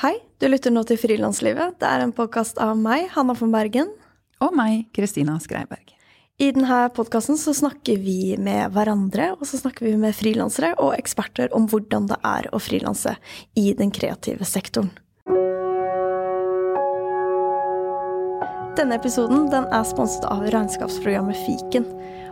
[0.00, 1.74] Hei, du lytter nå til Frilanslivet.
[1.76, 3.90] Det er en podkast av meg, Hanna von Bergen.
[4.40, 5.90] Og meg, Kristina Skreiberg.
[6.40, 10.94] I denne podkasten så snakker vi med hverandre, og så snakker vi med frilansere og
[10.96, 13.12] eksperter om hvordan det er å frilanse
[13.60, 14.88] i den kreative sektoren.
[18.80, 21.84] Denne episoden den er sponset av regnskapsprogrammet Fiken.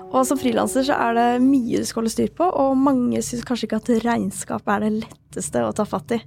[0.09, 3.45] Og som frilanser så er det mye du skal holde styr på, og mange syns
[3.47, 6.21] kanskje ikke at regnskap er det letteste å ta fatt i.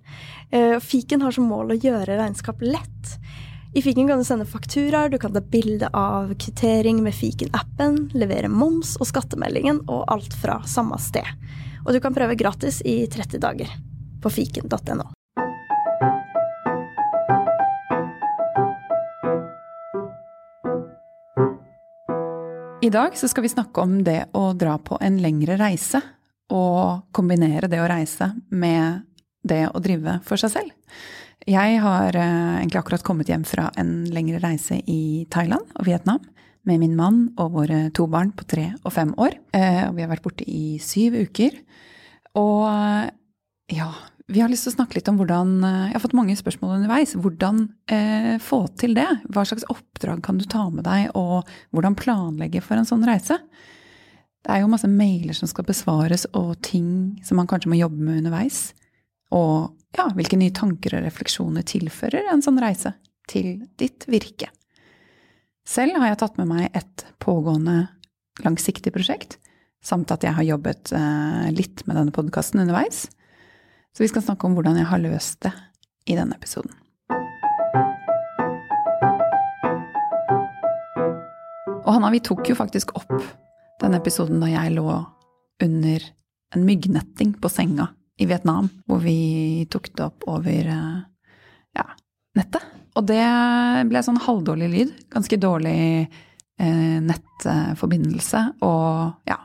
[0.53, 3.15] Eh, fiken har som mål å gjøre regnskap lett.
[3.73, 8.51] I Fiken kan du sende fakturaer, du kan ta bilde av kvittering med Fiken-appen, levere
[8.51, 11.25] moms og skattemeldingen, og alt fra samme sted.
[11.85, 13.71] Og du kan prøve gratis i 30 dager
[14.21, 15.07] på fiken.no.
[22.81, 25.99] I dag så skal vi snakke om det å dra på en lengre reise,
[26.49, 29.03] og kombinere det å reise med
[29.45, 30.95] det å drive for seg selv.
[31.45, 36.25] Jeg har eh, egentlig akkurat kommet hjem fra en lengre reise i Thailand og Vietnam
[36.65, 39.37] med min mann og våre to barn på tre og fem år.
[39.53, 41.61] Eh, vi har vært borte i syv uker.
[42.41, 42.65] Og
[43.77, 43.91] ja,
[44.27, 47.15] vi har lyst til å snakke litt om hvordan Jeg har fått mange spørsmål underveis.
[47.17, 49.07] Hvordan eh, få til det?
[49.33, 53.39] Hva slags oppdrag kan du ta med deg, og hvordan planlegge for en sånn reise?
[54.41, 58.01] Det er jo masse mailer som skal besvares, og ting som man kanskje må jobbe
[58.01, 58.71] med underveis.
[59.35, 62.95] Og ja, hvilke nye tanker og refleksjoner tilfører en sånn reise
[63.31, 64.49] til ditt virke.
[65.67, 67.85] Selv har jeg tatt med meg et pågående
[68.43, 69.37] langsiktig prosjekt,
[69.85, 73.05] samt at jeg har jobbet eh, litt med denne podkasten underveis.
[73.97, 75.51] Så vi skal snakke om hvordan jeg har løst det
[76.07, 76.71] i denne episoden.
[81.81, 83.11] Og Hanna, vi tok jo faktisk opp
[83.81, 84.87] denne episoden da jeg lå
[85.61, 86.05] under
[86.55, 87.89] en myggnetting på senga
[88.21, 90.99] i Vietnam, hvor vi tok det opp over eh,
[91.75, 91.85] ja,
[92.37, 92.63] nettet.
[92.95, 93.23] Og det
[93.89, 94.95] ble sånn halvdårlig lyd.
[95.11, 98.43] Ganske dårlig eh, nettforbindelse.
[98.67, 99.39] Og ja,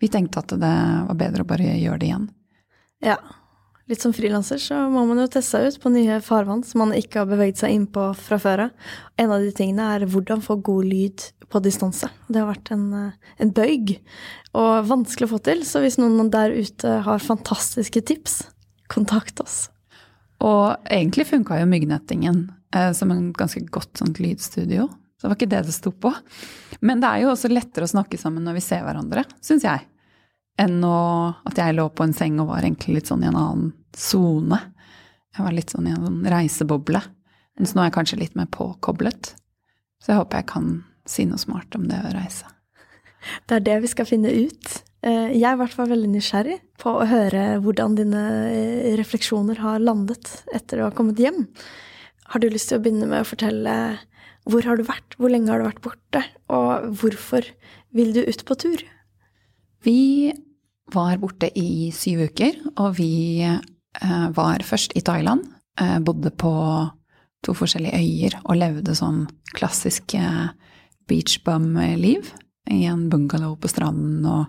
[0.00, 0.74] vi tenkte at det
[1.10, 2.28] var bedre å bare gjøre det igjen.
[3.04, 3.18] Ja.
[3.90, 6.94] Litt som frilanser så må man jo teste seg ut på nye farvann som man
[6.96, 8.88] ikke har beveget seg inn på fra før av.
[9.20, 12.08] En av de tingene er hvordan få god lyd på distanse.
[12.32, 13.12] Det har vært en, eh,
[13.44, 13.98] en bøyg
[14.56, 15.64] og vanskelig å få til.
[15.68, 18.46] Så hvis noen der ute har fantastiske tips,
[18.88, 19.68] kontakt oss.
[20.40, 24.88] Og egentlig funka jo myggnettingen eh, som en ganske godt sånt lydstudio.
[25.20, 26.10] Så det var ikke det det sto på.
[26.80, 29.84] Men det er jo også lettere å snakke sammen når vi ser hverandre, syns jeg
[30.60, 30.98] enn å,
[31.48, 34.60] at jeg lå på en seng og var egentlig litt sånn i en annen sone.
[35.34, 37.02] Jeg var litt sånn i en sånn reiseboble.
[37.58, 39.34] Mens nå er jeg kanskje litt mer påkoblet.
[40.02, 40.74] Så jeg håper jeg kan
[41.08, 42.50] si noe smart om det å reise.
[43.48, 44.72] Det er det vi skal finne ut.
[45.04, 49.62] Eh, jeg er i hvert fall veldig nysgjerrig på å høre hvordan dine eh, refleksjoner
[49.64, 51.46] har landet etter å ha kommet hjem.
[52.32, 53.74] Har du lyst til å begynne med å fortelle
[54.48, 56.20] hvor har du vært, hvor lenge har du vært borte,
[56.52, 57.48] og hvorfor
[57.96, 58.84] vil du ut på tur?
[59.84, 60.32] Vi
[60.92, 65.44] var borte i syv uker, og vi eh, var først i Thailand.
[65.80, 66.52] Eh, bodde på
[67.44, 70.46] to forskjellige øyer og levde sånn klassisk eh,
[71.08, 72.30] beach bum-liv.
[72.72, 74.46] I en bungalow på stranden og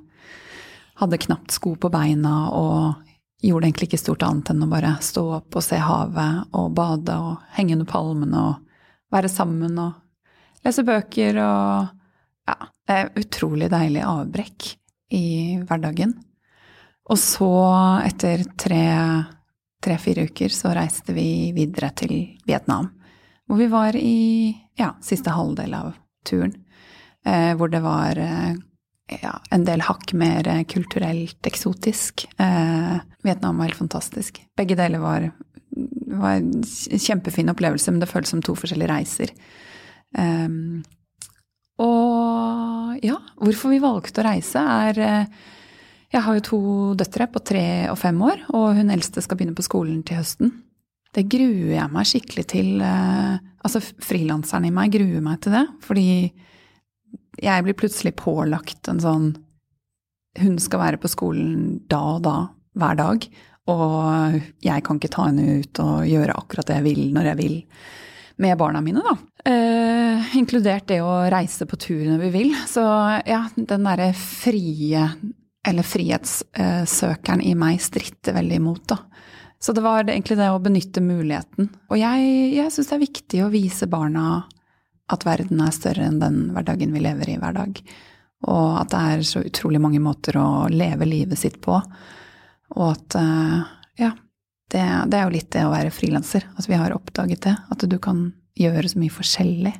[1.01, 3.01] hadde knapt sko på beina og
[3.43, 7.17] gjorde egentlig ikke stort annet enn å bare stå opp og se havet og bade
[7.19, 11.93] og henge under palmene og være sammen og lese bøker og
[12.45, 14.67] Ja, det er utrolig deilig avbrekk
[15.15, 16.13] i hverdagen.
[17.05, 17.51] Og så,
[18.05, 22.15] etter tre-fire uker, så reiste vi videre til
[22.47, 22.89] Vietnam.
[23.45, 25.93] Hvor vi var i ja, siste halvdel av
[26.25, 26.55] turen.
[27.25, 28.55] Eh, hvor det var eh,
[29.21, 32.25] ja, en del hakk mer kulturelt eksotisk.
[32.41, 34.41] Eh, Vietnam var helt fantastisk.
[34.57, 35.29] Begge deler var,
[36.17, 39.33] var en kjempefin opplevelse, men det føltes som to forskjellige reiser.
[40.15, 40.85] Um,
[41.81, 45.41] og ja, hvorfor vi valgte å reise, er eh,
[46.13, 46.59] Jeg har jo to
[46.95, 50.53] døtre på tre og fem år, og hun eldste skal begynne på skolen til høsten.
[51.15, 52.69] Det gruer jeg meg skikkelig til.
[52.83, 53.35] Eh,
[53.65, 56.07] altså frilanseren i meg gruer meg til det, fordi
[57.43, 59.33] jeg blir plutselig pålagt en sånn
[60.39, 62.37] Hun skal være på skolen da og da,
[62.75, 63.27] hver dag,
[63.71, 67.39] og jeg kan ikke ta henne ut og gjøre akkurat det jeg vil når jeg
[67.39, 67.55] vil
[68.43, 69.15] med barna mine, da.
[70.15, 72.53] Eh, inkludert det å reise på tur når vi vil.
[72.69, 72.83] Så
[73.25, 75.07] ja, den derre frie,
[75.65, 78.99] eller frihetssøkeren i meg stritter veldig imot, da.
[79.59, 81.71] Så det var egentlig det å benytte muligheten.
[81.89, 84.43] Og jeg, jeg syns det er viktig å vise barna
[85.11, 87.79] at verden er større enn den hverdagen vi lever i hver dag.
[88.45, 91.79] Og at det er så utrolig mange måter å leve livet sitt på.
[92.75, 93.57] Og at eh,
[94.03, 94.11] ja,
[94.69, 96.45] det, det, er jo litt det å være frilanser.
[96.53, 97.55] Altså, vi har oppdaget det.
[97.73, 98.27] At du kan
[98.59, 99.73] gjøre så mye forskjellig.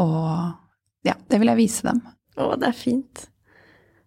[0.00, 2.00] Og ja, det vil jeg vise dem.
[2.38, 3.26] Å, det er fint.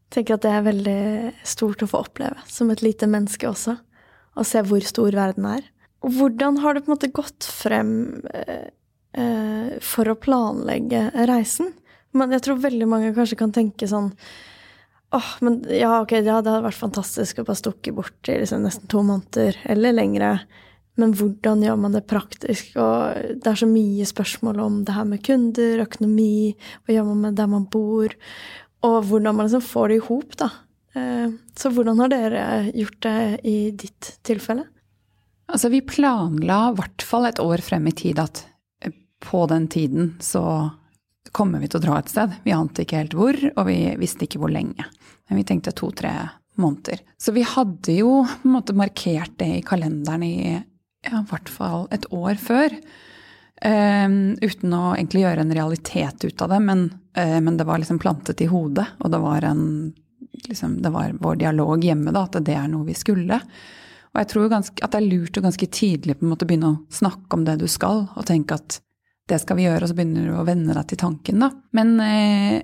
[0.06, 1.00] Jeg tenker at det er veldig
[1.48, 3.76] stort å få oppleve, som et lite menneske også.
[4.36, 5.68] Å se hvor stor verden er.
[6.06, 7.92] Og hvordan har du på en måte gått frem
[8.34, 8.68] eh,
[9.18, 11.74] eh for å planlegge reisen?
[12.16, 14.14] Men jeg tror veldig mange kanskje kan tenke sånn
[15.16, 18.66] åh, men ja, ok, ja, det hadde vært fantastisk å bare stukke bort i liksom
[18.66, 20.32] nesten to måneder eller lengre.
[21.02, 22.76] Men hvordan gjør man det praktisk?
[22.80, 26.56] Og det er så mye spørsmål om det her med kunder, økonomi,
[26.86, 28.16] hva gjør man med der man bor?
[28.86, 30.50] Og hvordan man liksom får det i hop, da.
[30.96, 34.68] Eh, så hvordan har dere gjort det i ditt tilfelle?
[35.52, 38.46] Altså, vi planla i hvert fall et år frem i tid at
[39.26, 40.70] på den tiden så
[41.36, 42.34] kommer vi til å dra et sted.
[42.46, 44.86] Vi ante ikke helt hvor, og vi visste ikke hvor lenge.
[45.28, 46.14] Men vi tenkte to-tre
[46.62, 47.02] måneder.
[47.18, 50.36] Så vi hadde jo på en måte markert det i kalenderen i
[51.06, 52.74] ja, i hvert fall et år før.
[53.64, 57.80] Um, uten å egentlig gjøre en realitet ut av det, men, uh, men, det var
[57.80, 58.88] liksom plantet i hodet.
[59.00, 59.94] Og det var, en,
[60.50, 63.40] liksom, det var vår dialog hjemme, da, at det er noe vi skulle.
[64.12, 66.74] Og jeg tror ganske, at det er lurt å ganske tidlig på en måte begynne
[66.74, 68.80] å snakke om det du skal, og tenke at
[69.32, 71.50] det skal vi gjøre, og så begynner du å venne deg til tanken, da.
[71.76, 72.60] Men uh,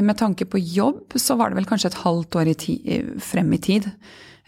[0.00, 2.74] med tanke på jobb, så var det vel kanskje et halvt år i ti,
[3.24, 3.86] frem i tid,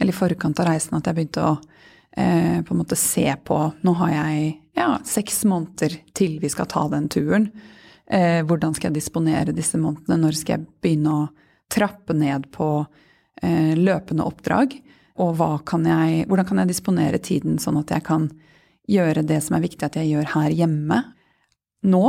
[0.00, 1.54] eller i forkant av reisen, at jeg begynte å
[2.16, 6.68] eh, på en måte se på Nå har jeg ja, seks måneder til vi skal
[6.70, 7.50] ta den turen.
[8.06, 10.20] Eh, hvordan skal jeg disponere disse månedene?
[10.20, 11.28] Når skal jeg begynne å
[11.72, 12.68] trappe ned på
[13.42, 14.76] eh, løpende oppdrag?
[15.22, 18.30] Og kan jeg, hvordan kan jeg disponere tiden sånn at jeg kan
[18.90, 21.02] gjøre det som er viktig at jeg gjør her hjemme
[21.84, 22.06] nå?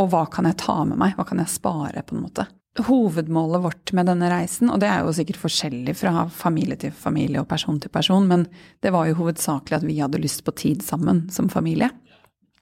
[0.00, 1.16] Og hva kan jeg ta med meg?
[1.18, 2.46] Hva kan jeg spare, på en måte?
[2.86, 7.42] Hovedmålet vårt med denne reisen, og det er jo sikkert forskjellig fra familie til familie
[7.42, 8.46] og person til person, men
[8.84, 11.90] det var jo hovedsakelig at vi hadde lyst på tid sammen som familie.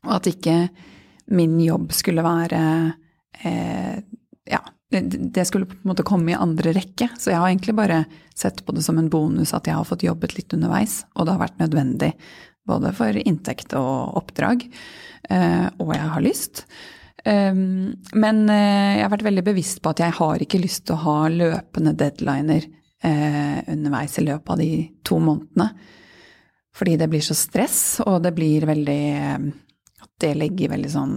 [0.07, 0.57] Og at ikke
[1.35, 2.61] min jobb skulle være
[3.45, 3.99] eh,
[4.49, 7.11] Ja, det skulle på en måte komme i andre rekke.
[7.21, 10.07] Så jeg har egentlig bare sett på det som en bonus at jeg har fått
[10.07, 12.15] jobbet litt underveis, og det har vært nødvendig.
[12.69, 14.65] Både for inntekt og oppdrag.
[15.29, 16.65] Eh, og jeg har lyst.
[17.29, 20.97] Ehm, men eh, jeg har vært veldig bevisst på at jeg har ikke lyst til
[20.97, 22.65] å ha løpende deadliner
[23.05, 24.73] eh, underveis i løpet av de
[25.05, 25.69] to månedene.
[26.79, 29.49] Fordi det blir så stress, og det blir veldig eh,
[29.99, 31.15] At det legger veldig sånn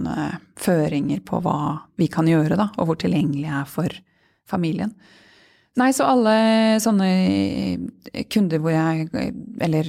[0.58, 1.58] føringer på hva
[1.96, 3.98] vi kan gjøre, da, og hvor tilgjengelig jeg er for
[4.50, 4.90] familien.
[5.78, 6.34] Nei, så alle
[6.82, 7.06] sånne
[8.28, 9.06] kunder hvor jeg
[9.64, 9.86] Eller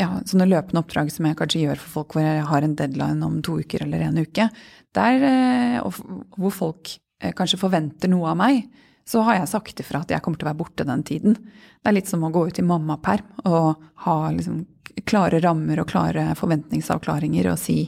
[0.00, 3.26] ja, sånne løpende oppdrag som jeg kanskje gjør for folk hvor jeg har en deadline
[3.26, 4.48] om to uker eller en uke,
[4.96, 6.00] der eh,
[6.38, 8.64] hvor folk eh, kanskje forventer noe av meg,
[9.06, 11.36] så har jeg sagt ifra at jeg kommer til å være borte den tiden.
[11.36, 14.62] Det er litt som å gå ut i mammaperm og ha liksom
[15.04, 17.82] klare rammer og klare forventningsavklaringer og si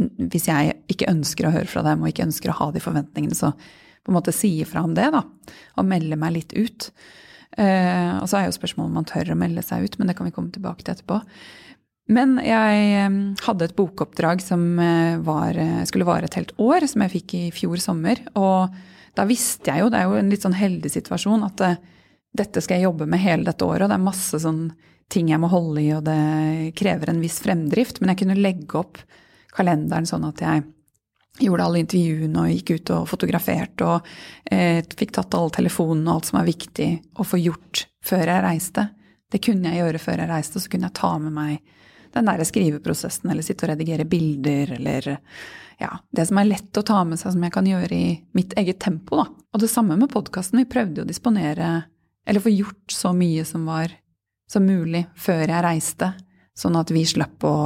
[0.00, 3.36] hvis jeg ikke ønsker å høre fra dem og ikke ønsker å ha de forventningene,
[3.36, 3.52] så
[4.02, 5.20] på en måte si ifra om det, da.
[5.78, 6.88] Og melde meg litt ut.
[7.52, 10.16] Uh, og så er jo spørsmålet om man tør å melde seg ut, men det
[10.16, 11.20] kan vi komme tilbake til etterpå.
[12.10, 13.10] Men jeg
[13.44, 17.34] hadde et bokoppdrag som eh, var, eh, skulle vare et helt år, som jeg fikk
[17.38, 18.20] i fjor sommer.
[18.34, 18.74] Og
[19.16, 21.78] da visste jeg jo, det er jo en litt sånn heldig situasjon, at eh,
[22.36, 23.86] dette skal jeg jobbe med hele dette året.
[23.86, 24.64] Og det er masse sånn
[25.12, 28.00] ting jeg må holde i, og det krever en viss fremdrift.
[28.00, 29.00] Men jeg kunne legge opp
[29.54, 30.66] kalenderen sånn at jeg
[31.40, 34.10] gjorde alle intervjuene og gikk ut og fotograferte og
[34.52, 38.44] eh, fikk tatt alle telefonene og alt som er viktig å få gjort før jeg
[38.44, 38.88] reiste.
[39.32, 41.78] Det kunne jeg gjøre før jeg reiste, og så kunne jeg ta med meg
[42.12, 45.06] den der skriveprosessen, eller sitte og redigere bilder, eller
[45.80, 48.52] ja, det som er lett å ta med seg, som jeg kan gjøre i mitt
[48.60, 49.24] eget tempo, da.
[49.52, 50.60] Og det samme med podkasten.
[50.60, 51.70] Vi prøvde å disponere,
[52.28, 53.96] eller få gjort så mye som var
[54.52, 56.12] som mulig før jeg reiste,
[56.58, 57.56] sånn at vi slapp å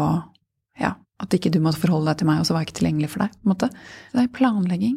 [0.79, 3.13] ja, at ikke du måtte forholde deg til meg, og så var jeg ikke tilgjengelig
[3.13, 3.37] for deg.
[3.37, 3.69] på en måte.
[4.13, 4.97] Det er planlegging.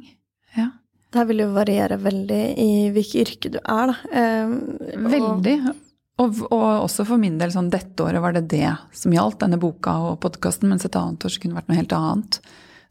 [0.58, 0.70] Ja.
[1.10, 4.26] Det her vil jo variere veldig i hvilket yrke du er, da.
[4.46, 5.56] Um, veldig.
[6.20, 9.62] Og, og, også for min del, sånn dette året var det det som gjaldt, denne
[9.62, 12.42] boka og podkasten, mens et annet år så kunne det vært noe helt annet.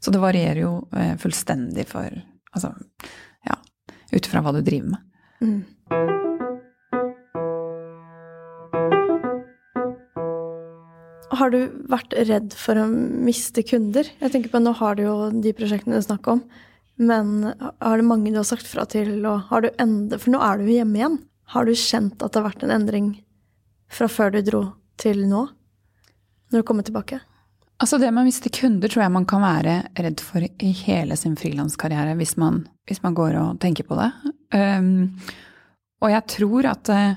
[0.01, 2.71] Så det varierer jo eh, fullstendig for Altså,
[3.45, 3.59] ja,
[4.09, 5.05] ut fra hva du driver med.
[5.45, 6.28] Mm.
[11.39, 14.07] Har du vært redd for å miste kunder?
[14.19, 16.43] Jeg tenker på Nå har du jo de prosjektene du snakker om,
[16.99, 20.41] men har det mange du har sagt fra til, og har du enda For nå
[20.43, 21.17] er du jo hjemme igjen.
[21.53, 23.09] Har du kjent at det har vært en endring
[23.89, 24.63] fra før du dro
[24.99, 25.47] til nå,
[26.51, 27.21] når du kommer tilbake?
[27.79, 31.15] Altså Det med å miste kunder tror jeg man kan være redd for i hele
[31.15, 34.09] sin frilanskarriere hvis, hvis, man går og tenker på det.
[34.51, 35.15] Um,
[36.03, 37.13] og jeg tror at uh,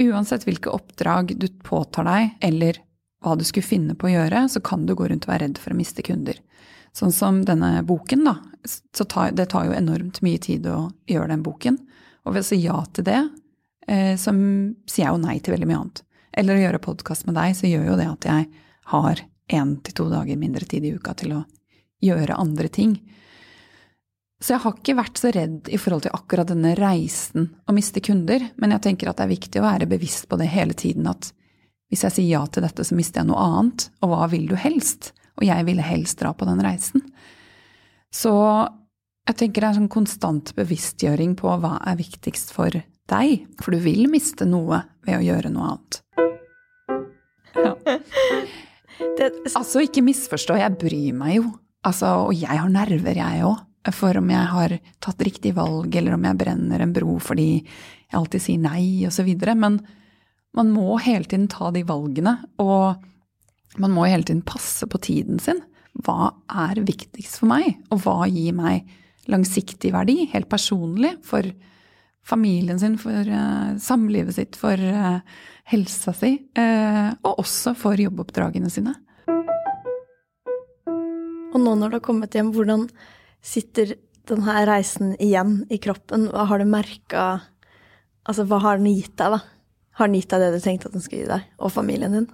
[0.00, 2.80] uansett hvilke oppdrag du påtar deg, eller
[3.20, 5.60] hva du skulle finne på å gjøre, så kan du gå rundt og være redd
[5.60, 6.38] for å miste kunder.
[6.96, 8.38] Sånn som denne boken, da.
[8.66, 11.78] Så det tar jo enormt mye tid å gjøre den boken.
[12.26, 13.20] Og ved å si ja til det,
[13.86, 14.34] eh, så
[14.88, 16.02] sier jeg jo nei til veldig mye annet.
[16.32, 18.48] Eller å gjøre podkast med deg, så gjør jo det at jeg
[18.92, 21.44] har én til to dager mindre tid i uka til å
[22.02, 22.94] gjøre andre ting.
[24.40, 28.00] Så jeg har ikke vært så redd i forhold til akkurat denne reisen å miste
[28.00, 31.10] kunder, men jeg tenker at det er viktig å være bevisst på det hele tiden
[31.10, 31.28] at
[31.90, 34.54] hvis jeg sier ja til dette, så mister jeg noe annet, og hva vil du
[34.58, 35.10] helst?
[35.40, 37.02] Og jeg ville helst dra på den reisen.
[38.14, 38.32] Så
[39.28, 42.74] jeg tenker det er en sånn konstant bevisstgjøring på hva er viktigst for
[43.10, 46.02] deg, for du vil miste noe ved å gjøre noe annet.
[47.58, 47.74] Ja.
[49.16, 51.46] Det, altså, ikke misforstå, jeg bryr meg jo.
[51.88, 53.62] Altså, og jeg har nerver, jeg òg.
[53.96, 58.16] For om jeg har tatt riktig valg, eller om jeg brenner en bro fordi jeg
[58.18, 59.30] alltid sier nei, osv.
[59.56, 59.78] Men
[60.56, 63.00] man må hele tiden ta de valgene, og
[63.80, 65.62] man må hele tiden passe på tiden sin.
[66.04, 68.88] Hva er viktigst for meg, og hva gir meg
[69.30, 71.46] langsiktig verdi, helt personlig, for
[72.26, 75.20] familien sin, for uh, samlivet sitt, for uh,
[75.70, 78.94] helsa si, uh, og også for jobboppdragene sine.
[81.50, 82.86] Og nå når du har kommet hjem, hvordan
[83.42, 83.96] sitter
[84.30, 86.28] denne reisen igjen i kroppen?
[86.30, 87.30] Hva har du merka
[88.28, 89.59] Altså, hva har den gitt deg, da?
[90.00, 92.30] Har den gitt deg det du tenkte at den skulle gi deg, og familien din?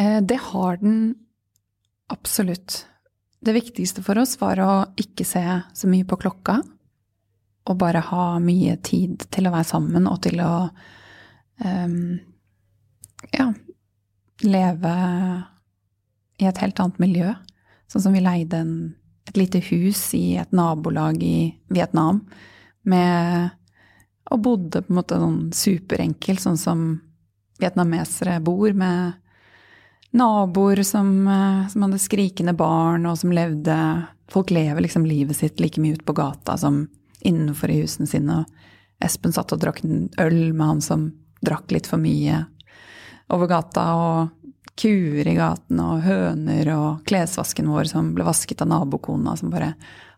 [0.00, 1.14] Eh, det har den
[2.08, 2.86] absolutt.
[3.44, 5.42] Det viktigste for oss var å ikke se
[5.76, 6.62] så mye på klokka,
[7.68, 10.54] og bare ha mye tid til å være sammen og til å
[11.62, 12.16] um,
[13.28, 13.50] ja,
[14.42, 14.94] leve
[16.40, 17.34] i et helt annet miljø.
[17.92, 18.76] Sånn som vi leide en,
[19.28, 22.24] et lite hus i et nabolag i Vietnam
[22.88, 23.52] med
[24.32, 26.86] Og bodde på en måte sånn superenkelt, sånn som
[27.60, 29.18] vietnamesere bor, med
[30.16, 33.78] naboer som, eh, som, hadde skrikende barn, og som levde
[34.32, 36.86] Folk lever liksom livet sitt like mye ute på gata som
[37.20, 38.38] innenfor i husene sine.
[38.38, 41.02] Og Espen satt og drakk øl med han som
[41.44, 42.38] drakk litt for mye
[43.28, 43.84] over gata.
[43.92, 44.30] og
[44.74, 49.74] kuer i gaten og høner og klesvasken vår som ble vasket av nabokona som bare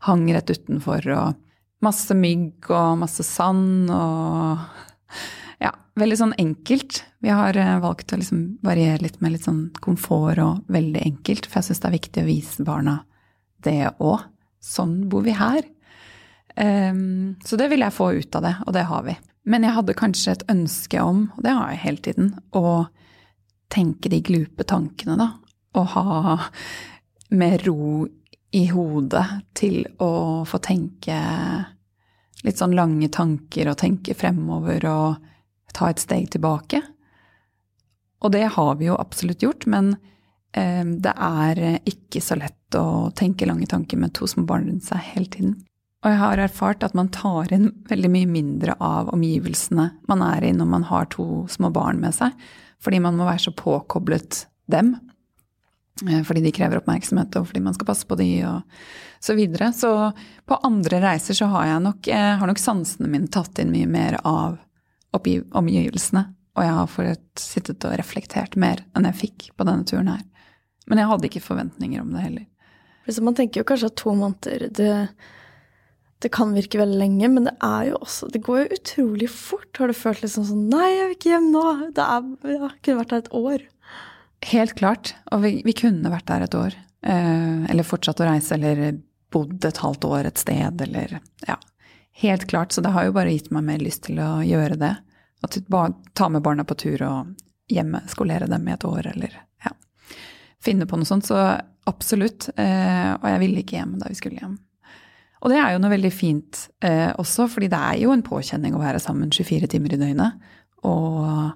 [0.07, 1.35] hang rett utenfor, og
[1.85, 4.65] masse mygg og masse sand og
[5.63, 7.05] Ja, veldig sånn enkelt.
[7.25, 11.47] Vi har eh, valgt å liksom variere litt med litt sånn komfort og veldig enkelt,
[11.47, 12.97] for jeg syns det er viktig å vise barna
[13.65, 14.27] det òg.
[14.65, 15.63] Sånn bor vi her.
[16.57, 19.17] Um, så det vil jeg få ut av det, og det har vi.
[19.51, 22.87] Men jeg hadde kanskje et ønske om, og det har jeg hele tiden, å
[23.73, 25.31] tenke de glupe tankene, da.
[25.75, 26.37] Og ha
[27.35, 28.07] mer ro
[28.55, 29.25] i hodet
[29.57, 31.19] til å få tenke
[32.45, 35.31] litt sånn lange tanker og tenke fremover og
[35.75, 36.83] ta et steg tilbake.
[38.25, 39.95] Og det har vi jo absolutt gjort, men
[40.57, 44.87] eh, det er ikke så lett å tenke lange tanker med to små barn rundt
[44.87, 45.57] seg hele tiden.
[46.05, 50.45] Og jeg har erfart at man tar inn veldig mye mindre av omgivelsene man er
[50.45, 52.37] i når man har to små barn med seg.
[52.85, 54.99] Fordi man må være så påkoblet dem.
[56.03, 58.63] Eh, fordi de krever oppmerksomhet, og fordi man skal passe på de, og
[59.23, 59.71] så videre.
[59.77, 59.91] Så
[60.47, 63.75] på andre reiser så har jeg nok, jeg eh, har nok sansene mine tatt inn
[63.75, 64.59] mye mer av
[65.15, 66.27] omgivelsene.
[66.55, 70.21] Og jeg har fått sittet og reflektert mer enn jeg fikk på denne turen her.
[70.91, 72.45] Men jeg hadde ikke forventninger om det heller.
[73.11, 74.93] Så man tenker jo kanskje at to måneder det
[76.23, 79.69] det kan virke veldig lenge, men det er jo også Det går jo utrolig fort.
[79.77, 81.65] Har du følt liksom sånn Nei, jeg vil ikke hjem nå.
[81.93, 83.67] Det er, ja, kunne vært her et år.
[84.51, 85.15] Helt klart.
[85.33, 86.77] Og vi, vi kunne vært der et år.
[87.05, 88.99] Eh, eller fortsatt å reise, eller
[89.35, 91.59] bodd et halvt år et sted, eller Ja.
[92.15, 92.73] Helt klart.
[92.73, 94.93] Så det har jo bare gitt meg mer lyst til å gjøre det.
[95.43, 95.57] At
[96.15, 97.33] ta med barna på tur og
[97.73, 99.35] hjemmeskolere dem i et år, eller
[99.65, 99.73] ja.
[100.63, 101.27] Finne på noe sånt.
[101.27, 101.41] Så
[101.91, 102.51] absolutt.
[102.55, 104.55] Eh, og jeg ville ikke hjem da vi skulle hjem.
[105.43, 108.77] Og det er jo noe veldig fint eh, også, fordi det er jo en påkjenning
[108.77, 110.47] å være sammen 24 timer i døgnet.
[110.89, 111.51] Og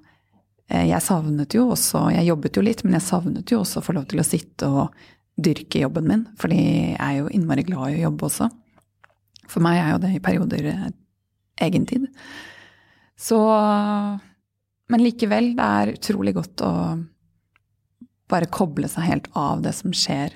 [0.68, 3.94] jeg savnet jo også Jeg jobbet jo litt, men jeg savnet jo også å få
[3.96, 4.96] lov til å sitte og
[5.38, 6.24] dyrke jobben min.
[6.40, 8.50] Fordi jeg er jo innmari glad i å jobbe også.
[9.48, 10.68] For meg er jo det i perioder
[11.64, 12.08] egentid.
[13.18, 13.38] Så
[14.88, 16.72] Men likevel, det er utrolig godt å
[18.28, 20.32] bare koble seg helt av det som skjer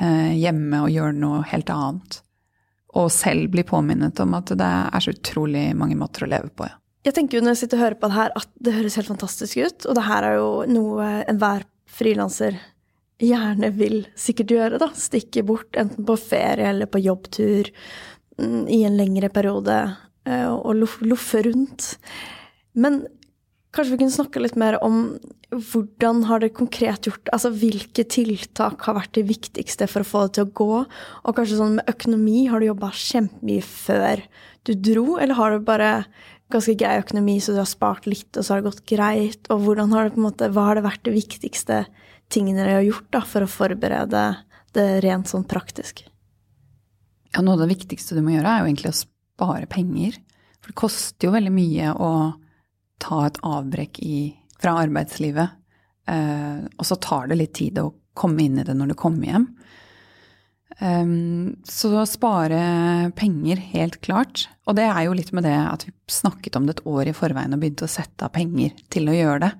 [0.00, 2.18] eh, hjemme, og gjøre noe helt annet
[2.94, 6.68] og selv bli påminnet om at det er så utrolig mange måter å leve på.
[6.68, 6.78] Ja.
[7.04, 9.10] Jeg tenker jo når jeg sitter og hører på det her, at det høres helt
[9.12, 9.88] fantastisk ut.
[9.88, 12.56] Og det her er jo noe enhver frilanser
[13.22, 14.90] gjerne vil sikkert gjøre, da.
[14.98, 17.70] Stikke bort, enten på ferie eller på jobbtur
[18.40, 19.76] mm, i en lengre periode,
[20.26, 21.94] eh, og loffe rundt.
[22.74, 23.04] Men
[23.74, 25.16] kanskje vi kunne snakke litt mer om
[25.54, 30.22] hvordan har det konkret gjort Altså hvilke tiltak har vært de viktigste for å få
[30.24, 30.78] det til å gå?
[31.24, 34.24] Og kanskje sånn med økonomi, har du jobba kjempemye før
[34.64, 35.90] du dro, eller har du bare
[36.52, 39.50] ganske grei økonomi, så du har spart litt, og så har det gått greit?
[39.52, 41.84] Og hvordan har det på en måte, hva har det vært de viktigste
[42.32, 44.24] tingene dere har gjort da, for å forberede
[44.76, 46.04] det rent sånn praktisk?
[47.34, 50.16] Ja, noe av det viktigste du må gjøre, er jo egentlig å spare penger.
[50.62, 52.10] For det koster jo veldig mye å
[53.02, 54.18] ta et avbrekk i,
[54.60, 55.60] fra arbeidslivet.
[56.04, 59.30] Uh, og så tar det litt tid å komme inn i det når du kommer
[59.30, 59.48] hjem.
[60.80, 64.48] Um, så spare penger, helt klart.
[64.66, 67.16] Og det er jo litt med det at vi snakket om det et år i
[67.16, 69.52] forveien og begynte å sette av penger til å gjøre det.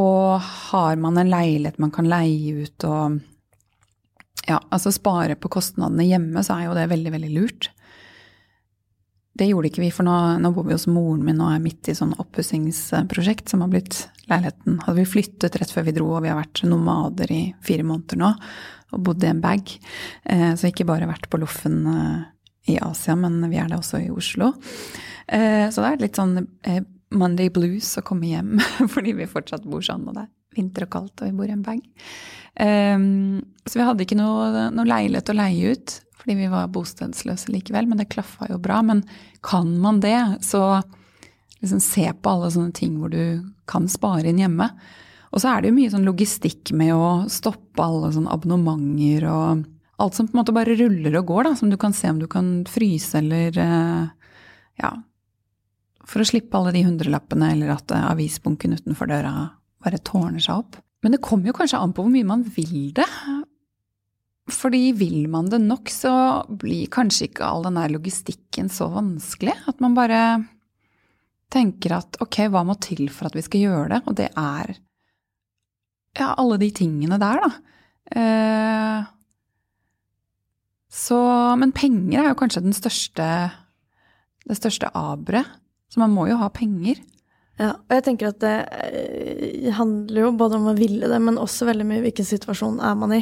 [0.00, 3.20] Og har man en leilighet man kan leie ut og
[4.48, 7.68] ja, altså spare på kostnadene hjemme, så er jo det veldig, veldig lurt.
[9.32, 11.88] Det gjorde ikke vi, for nå, nå bor vi hos moren min og er midt
[11.88, 14.82] i sånn oppussingsprosjekt som har blitt leiligheten.
[14.84, 18.20] Hadde vi flyttet rett før vi dro, og vi har vært nomader i fire måneder
[18.20, 18.34] nå
[18.92, 19.72] og bodd i en bag,
[20.28, 22.18] eh, så ikke bare vært på Loffen eh,
[22.74, 24.52] i Asia, men vi er det også i Oslo.
[25.26, 26.36] Eh, så det er litt sånn
[27.12, 28.58] Monday blues å komme hjem
[28.94, 31.56] fordi vi fortsatt bor sånn, og det er vinter og kaldt, og vi bor i
[31.56, 31.80] en bag.
[32.52, 37.88] Så vi hadde ikke noe, noe leilighet å leie ut fordi vi var bostedsløse likevel,
[37.90, 38.78] men det klaffa jo bra.
[38.86, 39.02] Men
[39.42, 40.80] kan man det, så
[41.58, 44.68] liksom se på alle sånne ting hvor du kan spare inn hjemme.
[45.32, 49.64] Og så er det jo mye sånn logistikk med å stoppe alle sånne abonnementer og
[50.02, 52.20] alt som på en måte bare ruller og går, da, som du kan se om
[52.20, 54.04] du kan fryse eller eh,
[54.82, 54.92] ja.
[56.06, 59.32] For å slippe alle de hundrelappene eller at eh, avisbunken utenfor døra
[59.82, 60.78] bare tårner seg opp.
[61.02, 63.08] Men det kommer jo kanskje an på hvor mye man vil det.
[64.50, 66.12] Fordi vil man det nok, så
[66.48, 69.54] blir kanskje ikke all den der logistikken så vanskelig.
[69.70, 70.22] At man bare
[71.52, 74.00] tenker at ok, hva må til for at vi skal gjøre det?
[74.08, 74.74] Og det er
[76.18, 77.50] ja, alle de tingene der, da.
[78.12, 79.10] Eh,
[80.92, 81.18] så
[81.56, 83.26] Men penger er jo kanskje den største
[84.48, 85.46] det største aberet.
[85.92, 87.00] Så man må jo ha penger.
[87.60, 88.54] Ja, og jeg tenker at det
[88.88, 92.96] eh, handler jo både om å ville det, men også veldig mye hvilken situasjon er
[92.98, 93.20] man i.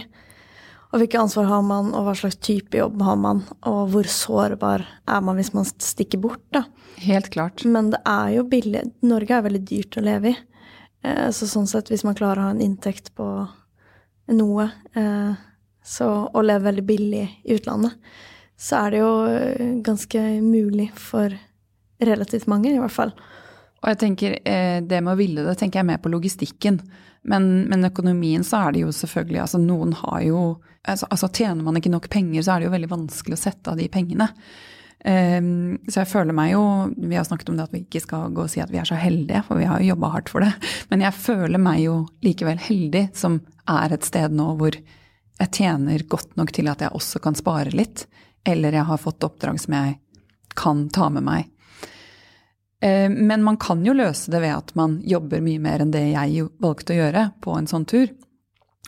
[0.91, 4.83] Og hvilket ansvar har man, og hva slags type jobb har man, og hvor sårbar
[5.07, 6.65] er man hvis man stikker bort, da.
[7.05, 7.63] Helt klart.
[7.63, 8.83] Men det er jo billig.
[9.07, 10.39] Norge er veldig dyrt å leve i.
[11.07, 13.29] Eh, så sånn sett, hvis man klarer å ha en inntekt på
[14.35, 14.67] noe,
[14.99, 15.31] eh,
[15.87, 17.95] så, og leve veldig billig i utlandet,
[18.61, 21.33] så er det jo eh, ganske mulig for
[22.03, 23.15] relativt mange, i hvert fall.
[23.81, 26.83] Og jeg tenker, Det med å ville det tenker jeg mer på logistikken.
[27.23, 30.41] Men, men, økonomien så er det jo selvfølgelig altså Noen har jo
[30.89, 33.73] altså, altså, Tjener man ikke nok penger, så er det jo veldig vanskelig å sette
[33.73, 34.31] av de pengene.
[35.01, 38.35] Um, så jeg føler meg jo Vi har snakket om det at vi ikke skal
[38.37, 40.45] gå og si at vi er så heldige, for vi har jo jobba hardt for
[40.45, 40.53] det.
[40.93, 44.77] Men jeg føler meg jo likevel heldig som er et sted nå hvor
[45.41, 48.05] jeg tjener godt nok til at jeg også kan spare litt.
[48.49, 49.97] Eller jeg har fått oppdrag som jeg
[50.57, 51.49] kan ta med meg
[52.81, 56.47] men man kan jo løse det ved at man jobber mye mer enn det jeg
[56.65, 58.09] valgte å gjøre på en sånn tur.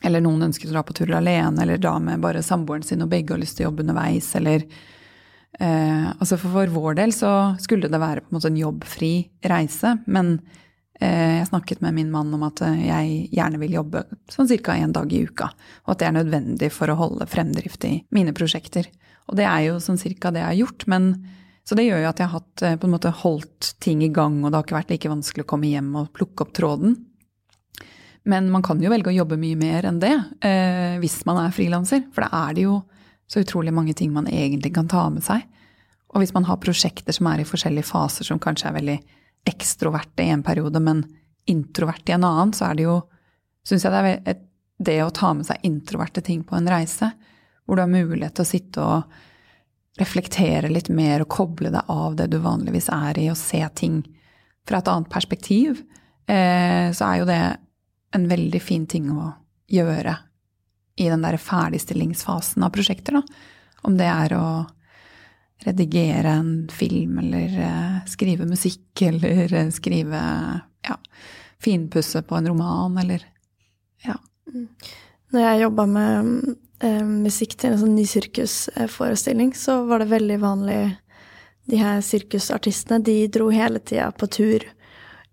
[0.02, 3.12] Eller noen ønsker å dra på tur alene, eller dra med bare samboeren sin og
[3.12, 4.64] begge har lyst til å jobbe underveis, eller
[5.60, 9.12] eh, Altså for vår del så skulle det være på en måte en jobbfri
[9.52, 10.34] reise, men
[10.98, 14.74] eh, jeg snakket med min mann om at eh, jeg gjerne vil jobbe sånn ca.
[14.74, 15.52] én dag i uka,
[15.86, 18.90] og at det er nødvendig for å holde fremdrift i mine prosjekter.
[19.30, 21.12] Og det er jo sånn cirka det jeg har gjort, men
[21.68, 24.10] så det gjør jo at jeg har hatt, eh, på en måte holdt ting i
[24.12, 26.96] gang, og det har ikke vært like vanskelig å komme hjem og plukke opp tråden.
[28.24, 30.14] Men man kan jo velge å jobbe mye mer enn det
[30.46, 32.04] eh, hvis man er frilanser.
[32.14, 32.76] For da er det jo
[33.30, 35.42] så utrolig mange ting man egentlig kan ta med seg.
[36.12, 38.98] Og hvis man har prosjekter som er i forskjellige faser, som kanskje er veldig
[39.48, 41.02] ekstroverte i en periode, men
[41.50, 43.00] introvert i en annen, så er det jo,
[43.66, 44.40] syns jeg det er
[44.82, 47.10] det å ta med seg introverte ting på en reise,
[47.64, 49.20] hvor du har mulighet til å sitte og
[50.00, 54.00] reflektere litt mer og koble deg av det du vanligvis er i, og se ting
[54.68, 55.82] fra et annet perspektiv,
[56.30, 57.40] eh, så er jo det
[58.16, 59.32] en veldig fin ting å
[59.72, 60.16] gjøre
[61.00, 63.22] i den der ferdigstillingsfasen av prosjekter, da.
[63.82, 64.46] Om det er å
[65.64, 70.20] redigere en film, eller eh, skrive musikk, eller eh, skrive
[70.88, 70.98] ja,
[71.62, 73.24] finpusse på en roman, eller
[74.06, 74.18] ja.
[74.52, 74.68] Mm.
[75.32, 76.58] Når jeg jobba med eh,
[77.06, 80.80] musikk til en sånn ny sirkusforestilling, så var det veldig vanlig
[81.70, 84.64] De her sirkusartistene, de dro hele tida på tur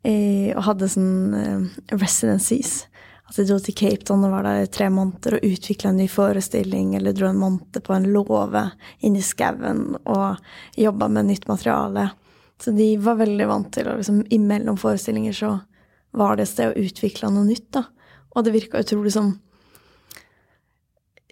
[0.06, 1.64] i, og hadde sånn eh,
[1.98, 2.84] residencies.
[3.26, 6.00] Altså de dro til Cape Town og var der i tre måneder og utvikla en
[6.02, 8.64] ny forestilling, eller dro en måned på en låve
[9.06, 10.40] inni skauen og
[10.78, 12.12] jobba med nytt materiale.
[12.62, 15.52] Så de var veldig vant til å liksom Imellom forestillinger så
[16.18, 17.86] var det et sted å utvikle noe nytt, da.
[18.34, 19.36] Og det virka utrolig sånn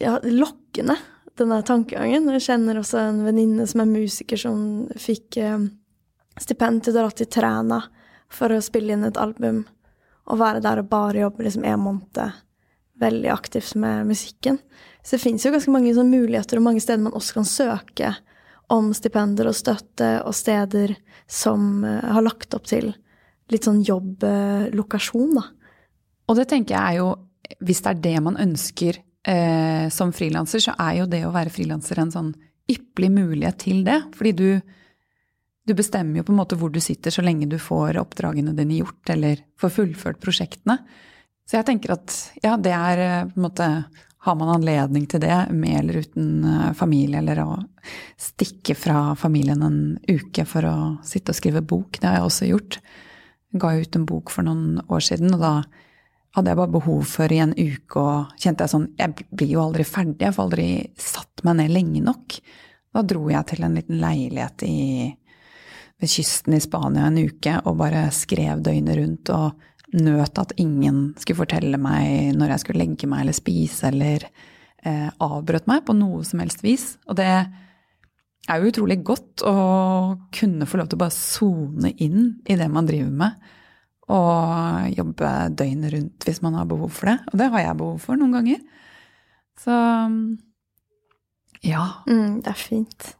[0.01, 0.97] ja, lokkende,
[1.37, 2.29] den der tankegangen.
[2.37, 4.59] Jeg kjenner også en venninne som er musiker, som
[4.97, 5.67] fikk eh,
[6.41, 7.81] stipend til å dra til Træna
[8.33, 9.63] for å spille inn et album.
[10.27, 12.43] Og være der og bare jobbe liksom en måned
[12.99, 14.57] veldig aktivt med musikken.
[15.03, 18.13] Så det fins jo ganske mange sånn muligheter, og mange steder man også kan søke
[18.73, 20.97] om stipender og støtte, og steder
[21.29, 22.89] som uh, har lagt opp til
[23.53, 25.45] litt sånn jobblokasjon, da.
[26.27, 27.11] Og det tenker jeg er jo,
[27.63, 31.53] hvis det er det man ønsker eh, som frilanser, så er jo det å være
[31.53, 32.33] frilanser en sånn
[32.71, 33.99] ypperlig mulighet til det.
[34.15, 34.47] Fordi du,
[35.67, 38.81] du bestemmer jo på en måte hvor du sitter så lenge du får oppdragene dine
[38.81, 40.79] gjort, eller får fullført prosjektene.
[41.47, 43.71] Så jeg tenker at ja, det er eh, på en måte
[44.27, 47.51] Har man anledning til det, med eller uten eh, familie, eller å
[48.19, 49.77] stikke fra familien en
[50.09, 52.79] uke for å sitte og skrive bok, det har jeg også gjort.
[53.53, 55.53] Jeg ga ut en bok for noen år siden, og da
[56.37, 59.63] hadde jeg bare behov for i en uke og kjente jeg sånn Jeg blir jo
[59.63, 60.67] aldri ferdig, jeg får aldri
[61.01, 62.37] satt meg ned lenge nok.
[62.93, 64.77] Da dro jeg til en liten leilighet i,
[65.97, 71.13] ved kysten i Spania en uke og bare skrev døgnet rundt og nøt at ingen
[71.17, 75.95] skulle fortelle meg når jeg skulle legge meg eller spise eller eh, avbrøt meg på
[75.97, 76.89] noe som helst vis.
[77.07, 79.55] Og det er jo utrolig godt å
[80.37, 83.55] kunne få lov til å bare sone inn i det man driver med
[84.07, 87.17] og jobbe døgnet rundt hvis man har behov for det.
[87.31, 88.61] Og det har jeg behov for noen ganger.
[89.59, 89.77] Så
[91.65, 91.85] ja.
[92.07, 93.13] Mm, det er fint.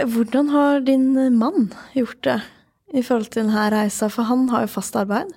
[0.00, 2.38] Hvordan har din mann gjort det
[2.96, 4.08] i forhold til denne reisa?
[4.12, 5.34] For han har jo fast arbeid.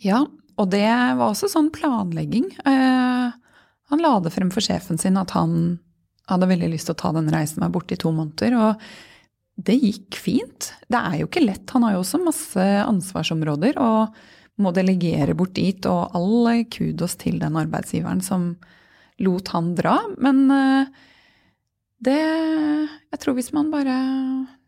[0.00, 0.24] Ja,
[0.56, 2.48] og det var også sånn planlegging.
[2.64, 3.34] Eh,
[3.92, 5.78] han la det frem for sjefen sin at han
[6.30, 8.56] hadde veldig lyst til å ta den reisen med borte i to måneder.
[8.56, 8.86] Og
[9.56, 10.70] det gikk fint.
[10.92, 11.70] Det er jo ikke lett.
[11.72, 14.16] Han har jo også masse ansvarsområder og
[14.60, 15.88] må delegere bort dit.
[15.88, 18.52] Og all kudos til den arbeidsgiveren som
[19.24, 19.98] lot han dra.
[20.20, 20.92] Men eh,
[22.04, 23.94] det Jeg tror hvis man bare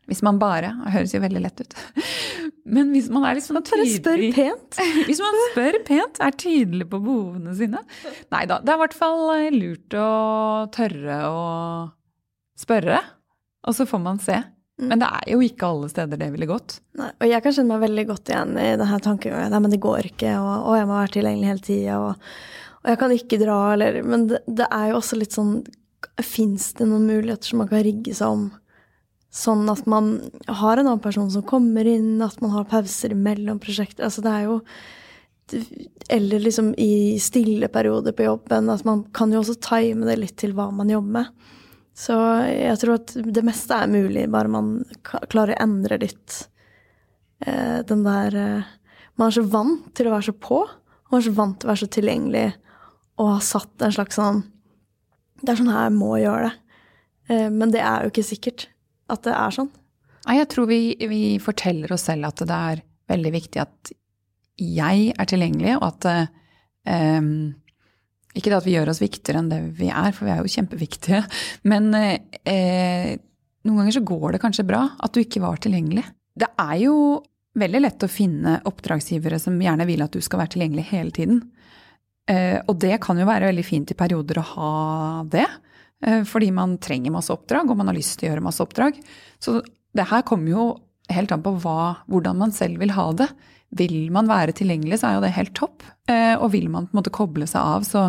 [0.09, 1.77] Hvis man bare Det høres jo veldig lett ut.
[2.65, 4.81] Men hvis man er litt sånn tydelig spør pent.
[5.09, 7.81] Hvis man spør pent, er tydelig på behovene sine.
[8.33, 8.59] Nei da.
[8.61, 10.09] Det er i hvert fall eh, lurt å
[10.75, 11.39] tørre å
[12.61, 12.99] spørre.
[13.65, 14.37] Og så får man se.
[14.79, 14.93] Mm.
[14.93, 16.77] Men det er jo ikke alle steder det ville gått.
[16.99, 19.51] Nei, og jeg kan kjenne meg veldig godt igjen i denne tankegangen.
[19.51, 22.31] Nei, men det går ikke, og, og jeg må være tilgjengelig hele tida, og,
[22.79, 25.59] og, jeg kan ikke dra, eller Men det, det er jo også litt sånn
[26.23, 28.45] Fins det noen muligheter som man kan rigge seg om?
[29.35, 30.13] Sånn at man
[30.47, 34.07] har en annen person som kommer inn, at man har pauser mellom prosjekter.
[34.07, 34.61] Altså det er jo
[36.09, 38.71] Eller liksom i stille perioder på jobben.
[38.71, 41.49] At man kan jo også time det litt til hva man jobber med.
[41.99, 42.15] Så
[42.47, 46.45] jeg tror at det meste er mulig, bare man klarer å endre litt
[47.43, 48.75] eh, den der eh,
[49.19, 51.67] Man er så vant til å være så på, og man er så vant til
[51.67, 52.47] å være så tilgjengelig
[53.19, 54.45] og har satt en slags sånn
[55.43, 56.55] Det er sånn her jeg må gjøre det.
[57.35, 58.69] Eh, men det er jo ikke sikkert
[59.11, 59.73] at det er sånn.
[60.29, 63.93] Nei, jeg tror vi, vi, forteller oss selv at det er veldig viktig at
[64.59, 66.07] jeg er tilgjengelig, og at
[67.23, 67.55] um,
[68.39, 70.53] ikke det at vi gjør oss viktigere enn det vi er, for vi er jo
[70.53, 71.23] kjempeviktige.
[71.71, 73.17] Men eh,
[73.67, 76.07] noen ganger så går det kanskje bra at du ikke var tilgjengelig.
[76.39, 76.97] Det er jo
[77.59, 81.41] veldig lett å finne oppdragsgivere som gjerne vil at du skal være tilgjengelig hele tiden.
[82.29, 84.73] Eh, og det kan jo være veldig fint i perioder å ha
[85.33, 85.47] det.
[86.05, 89.01] Eh, fordi man trenger masse oppdrag, og man har lyst til å gjøre masse oppdrag.
[89.43, 89.59] Så
[89.97, 90.67] det her kommer jo
[91.09, 93.29] helt an på hva, hvordan man selv vil ha det.
[93.77, 95.85] Vil man være tilgjengelig, så er jo det helt topp.
[96.09, 98.09] Eh, og vil man på en måte koble seg av, så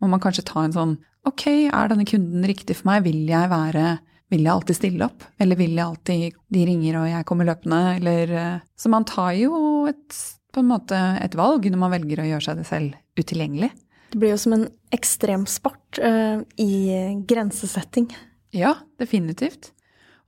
[0.00, 3.02] må man kanskje ta en sånn Ok, er denne kunden riktig for meg?
[3.04, 3.98] Vil jeg være
[4.32, 5.26] Vil jeg alltid stille opp?
[5.36, 9.34] Eller vil jeg alltid De ringer, og jeg kommer løpende, eller eh, Så man tar
[9.36, 9.58] jo
[9.90, 10.20] et,
[10.54, 13.68] på en måte et valg når man velger å gjøre seg det selv utilgjengelig.
[14.14, 16.72] Det blir jo som en ekstremsport uh, i
[17.28, 18.08] grensesetting.
[18.56, 19.74] Ja, definitivt.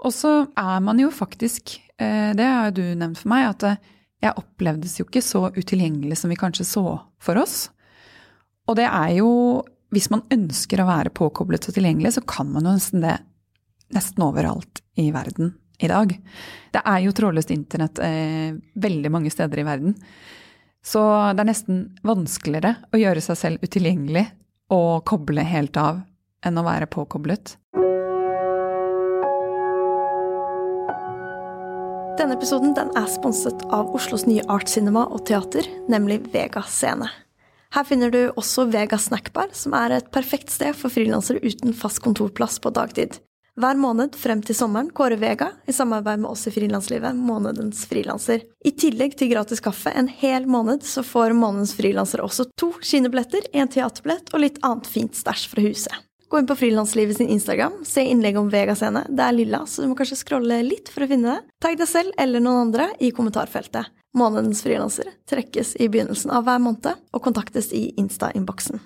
[0.05, 3.81] Og så er man jo faktisk, det har jo du nevnt for meg, at
[4.23, 6.85] jeg opplevdes jo ikke så utilgjengelig som vi kanskje så
[7.23, 7.67] for oss.
[8.71, 9.31] Og det er jo
[9.93, 13.19] Hvis man ønsker å være påkoblet og tilgjengelig, så kan man jo nesten det
[13.93, 15.51] nesten overalt i verden
[15.85, 16.15] i dag.
[16.73, 19.99] Det er jo trådløst internett eh, veldig mange steder i verden.
[20.81, 21.03] Så
[21.37, 24.25] det er nesten vanskeligere å gjøre seg selv utilgjengelig
[24.73, 26.01] og koble helt av
[26.41, 27.59] enn å være påkoblet.
[32.23, 37.09] Denne episoden den er sponset av Oslos nye artscinema og teater, nemlig Vega Scene.
[37.75, 41.99] Her finner du også Vega Snackbar, som er et perfekt sted for frilansere uten fast
[42.05, 43.17] kontorplass på dagtid.
[43.59, 48.47] Hver måned frem til sommeren kårer Vega, i samarbeid med oss i Frilanslivet, månedens frilanser.
[48.63, 53.51] I tillegg til gratis kaffe en hel måned, så får månedens frilansere også to kinobilletter,
[53.51, 56.07] en teaterbillett og litt annet fint stæsj fra huset.
[56.33, 59.03] Gå inn på Frilanslivet sin Instagram, se innlegg om Vega-scene.
[59.13, 61.53] Det er lilla, så du må kanskje scrolle litt for å finne det.
[61.61, 63.91] Tagg deg selv eller noen andre i kommentarfeltet.
[64.17, 68.81] Månedens frilanser trekkes i begynnelsen av hver måned og kontaktes i Insta-innboksen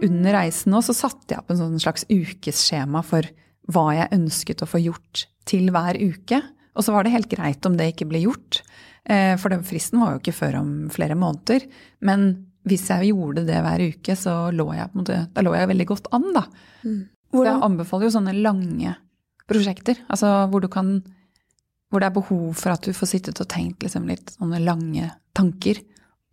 [0.00, 3.26] under reisen nå så satte jeg opp en sånn slags ukesskjema for
[3.70, 6.40] hva jeg ønsket å få gjort til hver uke.
[6.72, 8.62] Og så var det helt greit om det ikke ble gjort,
[9.04, 11.66] for den fristen var jo ikke før om flere måneder.
[12.06, 12.30] Men
[12.68, 16.10] hvis jeg gjorde det hver uke, så lå jeg, måte, da lå jeg veldig godt
[16.16, 16.44] an, da.
[16.84, 17.00] Mm.
[17.40, 18.96] Jeg anbefaler jo sånne lange
[19.50, 20.98] prosjekter, altså hvor du kan
[21.90, 25.08] hvor det er behov for at du får sittet og tenkt liksom litt sånne lange
[25.34, 25.80] tanker.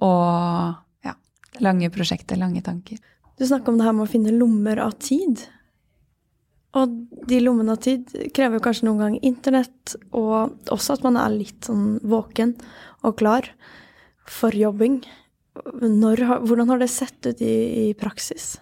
[0.06, 1.16] Og ja,
[1.66, 3.00] lange prosjekter, lange tanker.
[3.38, 5.42] Du snakker om det her med å finne lommer av tid.
[6.78, 6.94] Og
[7.30, 11.66] de lommene av tid krever kanskje noen gang internett, og også at man er litt
[11.66, 12.54] sånn våken
[13.02, 13.50] og klar
[14.30, 15.00] for jobbing.
[15.82, 17.56] Når, hvordan har det sett ut i,
[17.88, 18.56] i praksis?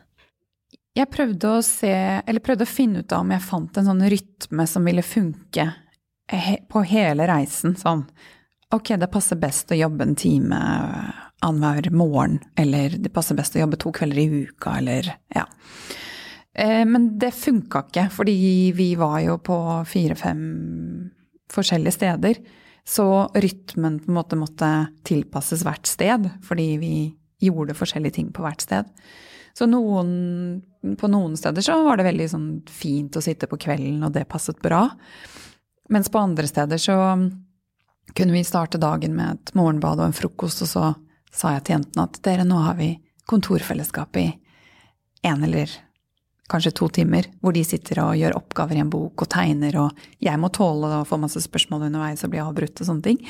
[0.95, 1.91] Jeg prøvde å se,
[2.43, 5.67] prøvde å finne ut om jeg fant en sånn rytme som ville funke
[6.71, 7.75] på hele reisen.
[7.75, 8.05] Sånn
[8.73, 10.59] ok, det passer best å jobbe en time
[11.45, 15.45] annenhver morgen, eller det passer best å jobbe to kvelder i uka, eller ja.
[16.55, 18.37] Eh, men det funka ikke, fordi
[18.75, 19.57] vi var jo på
[19.89, 20.45] fire-fem
[21.51, 22.39] forskjellige steder.
[22.85, 24.71] Så rytmen på en måte måtte
[25.07, 26.95] tilpasses hvert sted, fordi vi
[27.41, 28.91] gjorde forskjellige ting på hvert sted.
[29.57, 30.61] Så noen,
[30.99, 34.27] på noen steder så var det veldig sånn fint å sitte på kvelden, og det
[34.29, 34.83] passet bra.
[35.89, 36.97] Mens på andre steder så
[38.15, 40.91] kunne vi starte dagen med et morgenbad og en frokost, og så
[41.35, 42.93] sa jeg til jentene at dere, nå har vi
[43.29, 44.27] kontorfellesskap i
[45.25, 45.71] en eller
[46.51, 50.05] kanskje to timer, hvor de sitter og gjør oppgaver i en bok og tegner, og
[50.23, 53.21] jeg må tåle å få masse spørsmål underveis og bli avbrutt og sånne ting.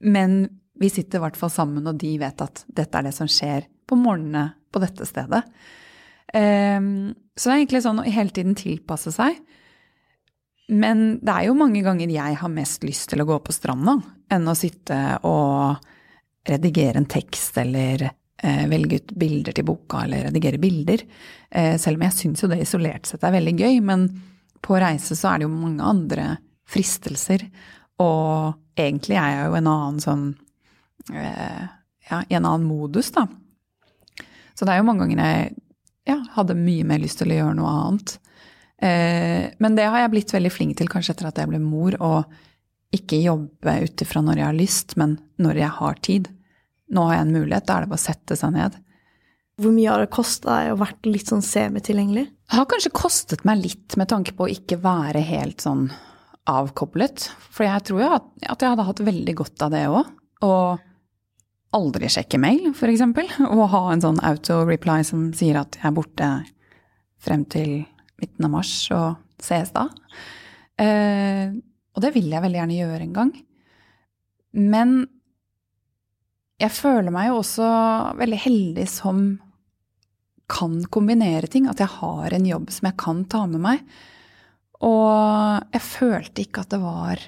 [0.00, 0.38] Men
[0.80, 3.68] vi sitter i hvert fall sammen, og de vet at dette er det som skjer
[3.88, 5.44] på morgenene på dette stedet.
[6.34, 9.38] Um, så det er egentlig sånn å hele tiden tilpasse seg.
[10.72, 14.00] Men det er jo mange ganger jeg har mest lyst til å gå på stranda
[14.32, 15.76] enn å sitte og
[16.46, 18.08] redigere en tekst eller
[18.42, 21.02] velge ut bilder til boka eller redigere bilder.
[21.50, 24.08] Eh, selv om jeg syns jo det isolert sett er veldig gøy, men
[24.64, 26.26] på reise så er det jo mange andre
[26.68, 27.46] fristelser.
[28.02, 30.28] Og egentlig er jeg jo en annen sånn
[31.14, 31.64] eh,
[32.06, 33.24] Ja, i en annen modus, da.
[34.54, 35.56] Så det er jo mange ganger jeg
[36.06, 38.12] ja, hadde mye mer lyst til å gjøre noe annet.
[38.78, 41.96] Eh, men det har jeg blitt veldig flink til kanskje etter at jeg ble mor,
[41.98, 42.22] å
[42.94, 46.30] ikke jobbe ut ifra når jeg har lyst, men når jeg har tid
[46.92, 48.76] nå har jeg en mulighet, da er det bare å sette seg ned.
[49.56, 52.26] Hvor mye har det kosta deg å vært litt sånn semitilgjengelig?
[52.28, 55.88] Det har kanskje kostet meg litt med tanke på å ikke være helt sånn
[56.46, 57.30] avkoblet.
[57.50, 60.12] For jeg tror jo at, jeg hadde hatt veldig godt av det òg.
[60.46, 60.84] Og
[61.76, 63.04] aldri sjekke mail, f.eks.
[63.56, 66.30] Og ha en sånn auto-reply som sier at jeg er borte
[67.26, 67.80] frem til
[68.20, 69.88] midten av mars, og ses da.
[70.80, 71.52] Eh,
[71.96, 73.32] og det vil jeg veldig gjerne gjøre en gang.
[74.56, 74.96] Men
[76.62, 77.68] jeg føler meg jo også
[78.16, 79.24] veldig heldig som
[80.50, 81.68] kan kombinere ting.
[81.68, 83.96] At jeg har en jobb som jeg kan ta med meg.
[84.86, 87.22] Og jeg følte ikke at det var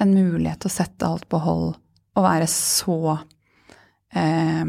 [0.00, 1.74] en mulighet til å sette alt på hold
[2.18, 2.98] og være så
[4.16, 4.64] eh,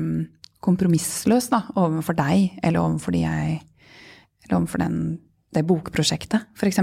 [0.61, 3.57] kompromissløs da, overfor deg eller overfor, de jeg,
[4.45, 4.99] eller overfor den,
[5.55, 6.81] det bokprosjektet, f.eks.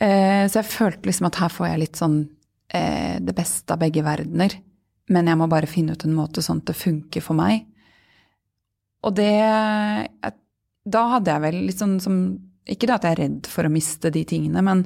[0.00, 2.18] Eh, så jeg følte liksom at her får jeg litt sånn
[2.72, 4.56] eh, det beste av begge verdener.
[5.10, 7.66] Men jeg må bare finne ut en måte sånn at det funker for meg.
[9.06, 9.32] Og det
[10.90, 12.16] Da hadde jeg vel sånn som
[12.68, 14.84] Ikke det at jeg er redd for å miste de tingene, men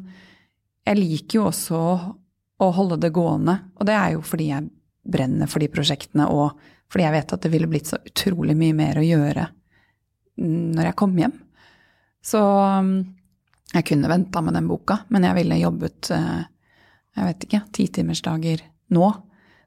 [0.84, 1.80] jeg liker jo også
[2.60, 3.56] å holde det gående.
[3.80, 4.68] Og det er jo fordi jeg
[5.04, 6.54] brenner for de prosjektene, og
[6.88, 9.46] fordi jeg vet at det ville blitt så utrolig mye mer å gjøre
[10.44, 11.34] når jeg kom hjem.
[12.24, 12.40] Så
[13.74, 16.44] jeg kunne venta med den boka, men jeg ville jobbet eh,
[17.14, 19.10] jeg vet ikke, titimersdager nå.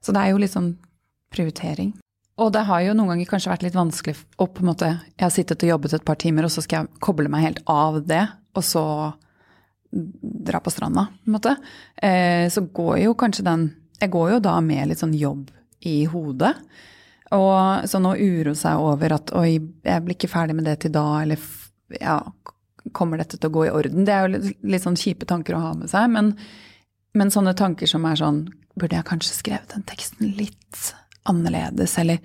[0.07, 0.77] Så det er jo litt sånn
[1.35, 1.91] prioritering.
[2.39, 5.23] Og det har jo noen ganger kanskje vært litt vanskelig å på en måte Jeg
[5.25, 7.97] har sittet og jobbet et par timer, og så skal jeg koble meg helt av
[8.07, 8.23] det,
[8.55, 8.83] og så
[9.91, 11.55] dra på stranda, på en måte.
[11.95, 13.67] Eh, så går jo kanskje den
[13.99, 15.49] Jeg går jo da med litt sånn jobb
[15.89, 16.53] i hodet.
[17.33, 20.93] Og sånn å uro seg over at oi, jeg blir ikke ferdig med det til
[20.93, 21.41] da, eller
[21.97, 22.19] ja,
[22.93, 24.05] kommer dette til å gå i orden?
[24.05, 26.35] Det er jo litt, litt sånn kjipe tanker å ha med seg, men,
[27.17, 28.45] men sånne tanker som er sånn
[28.77, 30.83] burde jeg kanskje skrevet den teksten litt
[31.27, 32.21] annerledes, eller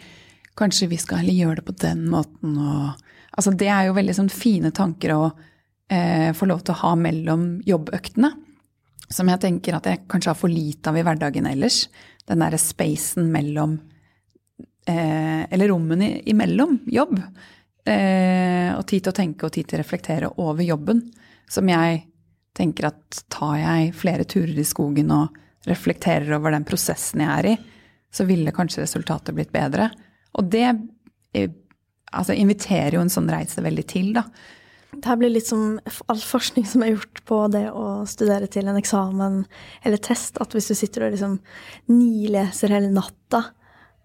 [0.59, 4.15] kanskje vi skal heller gjøre det på den måten, og Altså, det er jo veldig
[4.17, 5.31] sånn fine tanker, å
[5.93, 8.33] eh, få lov til å ha mellom jobbøktene.
[9.13, 11.87] Som jeg tenker at jeg kanskje har for lite av i hverdagen ellers.
[12.29, 13.79] Den derre spacen mellom
[14.89, 17.19] eh, Eller rommene imellom jobb.
[17.89, 21.03] Eh, og tid til å tenke og tid til å reflektere over jobben.
[21.51, 22.05] Som jeg
[22.57, 27.51] tenker at tar jeg flere turer i skogen og reflekterer over den prosessen jeg er
[27.53, 27.59] i,
[28.13, 29.91] så ville kanskje resultatet blitt bedre.
[30.39, 30.67] Og det
[32.13, 34.27] altså, inviterer jo en sånn reise veldig til, da.
[34.93, 35.79] Det her blir litt som
[36.13, 39.39] all forskning som er gjort på det å studere til en eksamen
[39.89, 41.39] eller test, at hvis du sitter og liksom
[41.89, 43.47] nileser hele natta,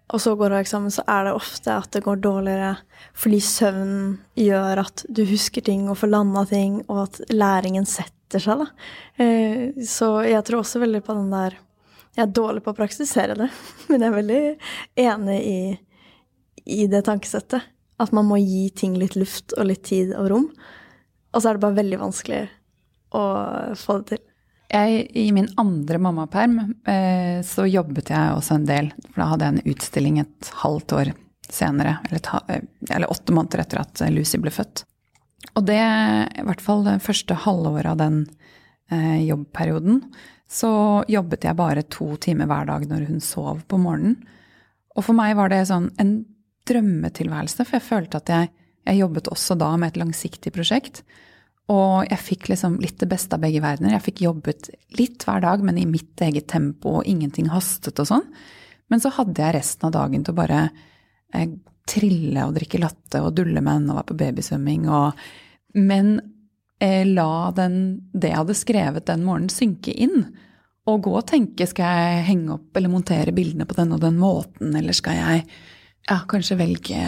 [0.08, 2.72] og så går du av eksamen, så er det ofte at det går dårligere
[3.18, 8.40] fordi søvnen gjør at du husker ting og får landa ting, og at læringen setter
[8.40, 8.68] seg, da.
[9.20, 11.58] Eh, så jeg tror også veldig på den der
[12.16, 13.50] Jeg er dårlig på å praktisere det,
[13.90, 14.40] men jeg er veldig
[15.04, 15.60] enig i,
[16.82, 17.68] i det tankesettet.
[17.98, 20.48] At man må gi ting litt luft og litt tid og rom.
[21.34, 22.42] Og så er det bare veldig vanskelig
[23.14, 23.22] å
[23.78, 24.27] få det til.
[24.68, 28.90] Jeg, I min andre mammaperm eh, så jobbet jeg også en del.
[29.08, 31.12] For da hadde jeg en utstilling et halvt år
[31.48, 34.84] senere, eller, ta, eh, eller åtte måneder etter at Lucy ble født.
[35.56, 38.18] Og det, i hvert fall det første halvåret av den
[38.92, 40.02] eh, jobbperioden,
[40.48, 40.70] så
[41.08, 44.18] jobbet jeg bare to timer hver dag når hun sov på morgenen.
[44.96, 46.12] Og for meg var det sånn en
[46.68, 48.52] drømmetilværelse, for jeg følte at jeg,
[48.88, 51.02] jeg jobbet også da med et langsiktig prosjekt.
[51.68, 53.92] Og jeg fikk liksom litt det beste av begge verdener.
[53.98, 58.08] Jeg fikk jobbet litt hver dag, men i mitt eget tempo, og ingenting hastet og
[58.08, 58.24] sånn.
[58.88, 60.62] Men så hadde jeg resten av dagen til å bare
[61.36, 61.50] eh,
[61.88, 65.28] trille og drikke latte og dulle med henne og være på babysvømming og
[65.76, 66.14] Men
[66.80, 67.74] eh, la den,
[68.16, 70.24] det jeg hadde skrevet den morgenen, synke inn.
[70.88, 74.16] Og gå og tenke skal jeg henge opp eller montere bildene på den og den
[74.16, 75.44] måten, eller skal jeg
[76.08, 77.02] ja, kanskje velge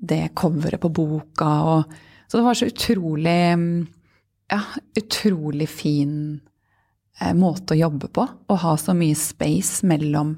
[0.00, 1.94] det coveret på boka og
[2.30, 3.40] så det var så utrolig
[4.50, 4.60] Ja,
[4.98, 6.40] utrolig fin
[7.20, 8.24] eh, måte å jobbe på.
[8.26, 10.32] Å ha så mye space mellom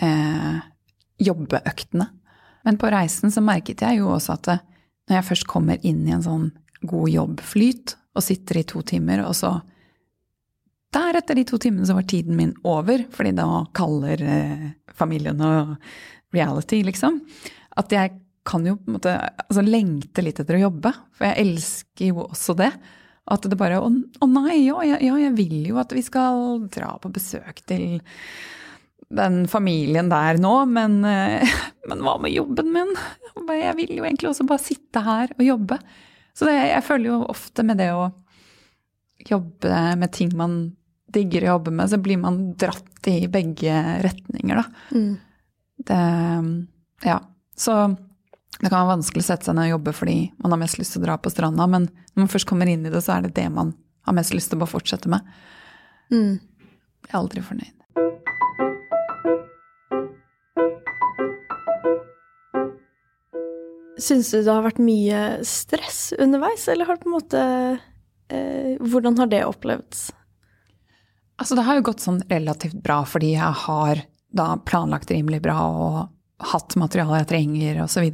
[0.00, 0.58] eh,
[1.20, 2.06] jobbeøktene.
[2.64, 4.58] Men på reisen så merket jeg jo også at det,
[5.08, 6.50] når jeg først kommer inn i en sånn
[6.84, 9.58] god jobbflyt og sitter i to timer, og så
[10.90, 13.44] Der, etter de to timene, så var tiden min over, fordi da
[13.78, 15.76] kaller eh, familien og
[16.34, 17.20] reality, liksom.
[17.78, 21.44] At jeg kan jo på en måte altså, lengte litt etter å jobbe, for jeg
[21.44, 22.70] elsker jo også det.
[23.30, 26.96] At det bare Å, å nei, ja ja, jeg vil jo at vi skal dra
[26.98, 28.00] på besøk til
[29.10, 31.52] den familien der nå, men, eh,
[31.90, 32.90] men hva med jobben min?
[33.50, 35.78] Jeg vil jo egentlig også bare sitte her og jobbe.
[36.36, 38.10] Så det, jeg føler jo ofte med det å
[39.28, 40.60] jobbe med ting man
[41.10, 43.74] digger å jobbe med, så blir man dratt i begge
[44.06, 44.94] retninger, da.
[44.94, 45.10] Mm.
[45.90, 46.00] Det
[47.08, 47.18] Ja.
[47.56, 47.74] Så
[48.58, 50.96] det kan være vanskelig å sette seg ned og jobbe fordi man har mest lyst
[50.96, 53.28] til å dra på stranda, men når man først kommer inn i det, så er
[53.28, 53.72] det det man
[54.08, 55.28] har mest lyst til å bare fortsette med.
[56.10, 56.40] Mm.
[57.06, 57.76] Jeg er aldri fornøyd.
[64.00, 67.42] Syns du det har vært mye stress underveis, eller har det på en måte
[68.32, 70.08] eh, Hvordan har det opplevdes?
[71.40, 74.02] Altså, det har jo gått sånn relativt bra, fordi jeg har
[74.36, 76.00] da planlagt rimelig bra og
[76.52, 78.06] hatt materialet jeg trenger, osv.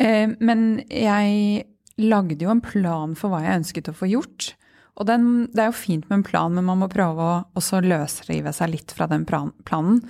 [0.00, 1.66] Eh, men jeg
[2.00, 4.54] lagde jo en plan for hva jeg ønsket å få gjort.
[5.00, 7.80] Og den, det er jo fint med en plan, men man må prøve å også
[7.84, 10.02] løsrive seg litt fra den planen.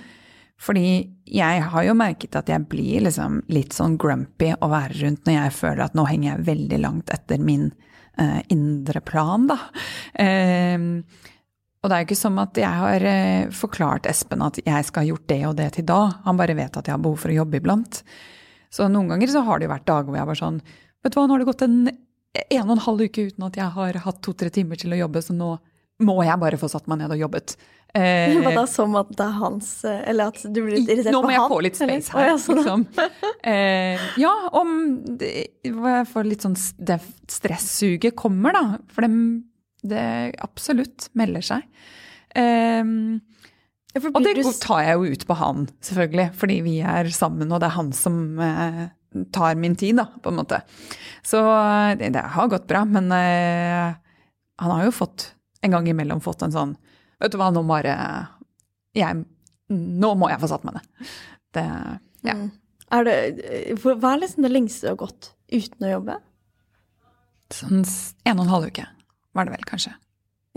[0.61, 0.89] Fordi
[1.31, 5.37] jeg har jo merket at jeg blir liksom litt sånn grumpy å være rundt når
[5.37, 7.69] jeg føler at nå henger jeg veldig langt etter min
[8.19, 9.57] eh, indre plan, da.
[10.21, 10.77] Eh,
[11.81, 15.03] og det er jo ikke som at jeg har eh, forklart Espen at jeg skal
[15.03, 16.03] ha gjort det og det til da.
[16.27, 18.03] Han bare vet at jeg har behov for å jobbe iblant.
[18.71, 20.61] Så noen ganger så har det jo vært dager hvor jeg bare sånn
[21.01, 21.79] Vet du hva, nå har det gått en
[22.31, 25.19] en og en halv uke uten at jeg har hatt to-tre timer til å jobbe,
[25.25, 25.49] så nå
[26.01, 27.55] må jeg bare få satt meg ned og jobbet.
[27.91, 31.17] Eh, Hva da, som at det er hans Eller at du blir litt irritert på
[31.17, 31.17] han?
[31.17, 32.61] Nå må jeg han, få litt space her, ja, sånn.
[32.61, 32.85] liksom.
[33.51, 34.71] Eh, ja, om
[35.19, 35.31] det,
[35.67, 37.01] jeg får litt sånn Det
[37.35, 38.63] stressuget kommer, da.
[38.93, 39.17] For dem
[39.81, 40.05] det
[40.43, 41.65] absolutt melder seg.
[42.35, 43.19] Um,
[43.91, 47.67] og det tar jeg jo ut på han, selvfølgelig, fordi vi er sammen, og det
[47.67, 48.85] er han som uh,
[49.35, 50.61] tar min tid, da, på en måte.
[51.27, 51.41] Så
[51.99, 53.91] det, det har gått bra, men uh,
[54.61, 56.71] han har jo fått, en gang imellom fått en sånn
[57.21, 57.91] Vet du hva, nå bare
[58.97, 59.19] jeg,
[59.69, 61.11] Nå må jeg få satt meg ned.
[61.53, 61.65] Det
[62.25, 62.33] Ja.
[62.37, 62.47] Mm.
[62.91, 63.13] Er det,
[63.79, 66.17] hva er liksom det lengste du har gått uten å jobbe?
[67.55, 68.87] Sånn en og en halv uke
[69.35, 69.93] var det vel kanskje.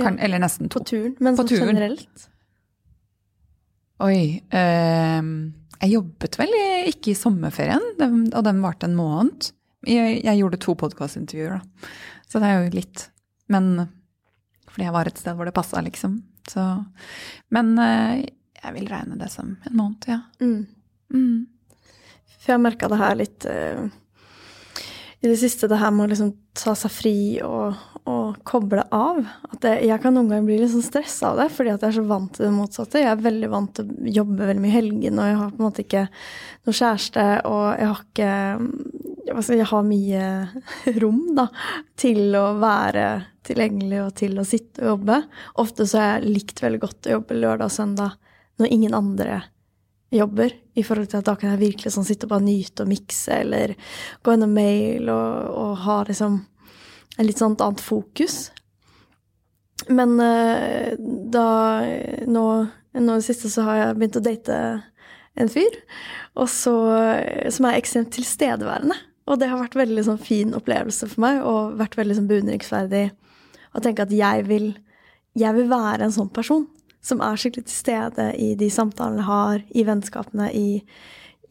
[0.01, 0.27] Kan, ja.
[0.27, 0.81] Eller nesten to.
[0.83, 2.29] På turen, men sånn generelt?
[4.03, 4.43] Oi.
[4.51, 5.29] Eh,
[5.85, 6.55] jeg jobbet vel
[6.91, 7.85] ikke i sommerferien,
[8.35, 9.51] og den varte en måned.
[9.87, 11.91] Jeg, jeg gjorde to podkastintervjuer, da.
[12.31, 13.09] Så det er jo litt.
[13.53, 13.75] Men
[14.71, 16.19] fordi jeg var et sted hvor det passa, liksom.
[16.51, 16.63] Så
[17.55, 18.25] Men eh,
[18.65, 20.23] jeg vil regne det som en måned, ja.
[20.41, 20.65] Mm.
[21.15, 21.47] Mm.
[22.41, 23.85] For jeg merka det her litt uh,
[25.21, 27.75] i det siste, det her med å liksom ta seg fri og,
[28.11, 29.21] og koble av.
[29.51, 31.93] At jeg, jeg kan noen ganger bli litt sånn stressa av det, fordi at jeg
[31.93, 33.03] er så vant til det motsatte.
[33.03, 35.61] Jeg er veldig vant til å jobbe veldig mye i helgene, og jeg har på
[35.61, 38.33] en måte ikke noe kjæreste, og jeg har ikke
[39.25, 40.25] jeg har mye
[41.03, 41.49] rom da,
[42.01, 43.07] til å være
[43.45, 45.23] tilgjengelig og til å sitte og jobbe.
[45.61, 48.21] Ofte så har jeg likt veldig godt å jobbe lørdag og søndag
[48.61, 49.41] når ingen andre
[50.19, 52.91] jobber, i forhold til at da kan jeg virkelig sånn sitte og bare nyte og
[52.91, 53.75] mikse, eller
[54.23, 56.41] gå gjennom mail og, og ha liksom
[57.15, 58.49] en litt sånt annet fokus.
[59.91, 61.49] Men uh, da
[62.27, 62.45] nå,
[62.95, 64.59] nå i det siste så har jeg begynt å date
[65.35, 65.81] en fyr,
[66.47, 66.75] så,
[67.51, 68.97] som er ekstremt tilstedeværende.
[69.31, 73.07] Og det har vært veldig sånn fin opplevelse for meg, og vært veldig sånn beundringsverdig
[73.75, 74.69] å tenke at jeg vil,
[75.39, 76.67] jeg vil være en sånn person
[77.05, 80.81] som er skikkelig til stede i de samtalene jeg har, i vennskapene, i,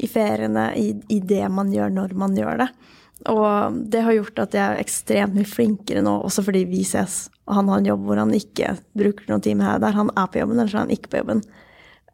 [0.02, 2.70] i feriene, i, i, det man gjør når man gjør det.
[3.30, 7.28] Og det har gjort at jeg er ekstremt mye flinkere nå, også fordi vi ses.
[7.48, 9.96] Og han har en jobb hvor han ikke bruker noen timer her der.
[9.96, 11.44] Han er på jobben, eller så er han ikke på jobben.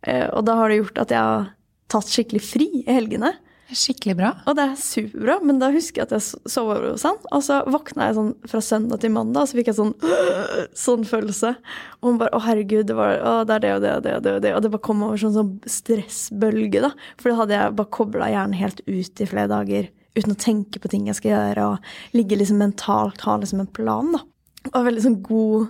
[0.04, 1.50] Eh, og da har det gjort at jeg har
[1.90, 3.34] tatt skikkelig fri i helgene.
[3.70, 4.30] Skikkelig bra.
[4.50, 7.20] Og det er superbra, men da husker jeg at jeg sov over hos han.
[7.36, 9.94] Og så våkna jeg sånn fra søndag til mandag, og så fikk jeg sånn
[10.86, 11.54] sånn følelse.
[12.00, 14.16] Og hun bare 'Å, herregud, det, var, å, det er det og det og det
[14.16, 16.92] og det', og det, og det bare kom over sånn, sånn stressbølge, da.
[17.22, 20.82] For da hadde jeg bare kobla hjernen helt ut i flere dager uten å tenke
[20.82, 24.26] på ting jeg skal gjøre, og ligge liksom mentalt, ha liksom en plan, da.
[24.74, 25.70] Og veldig sånn god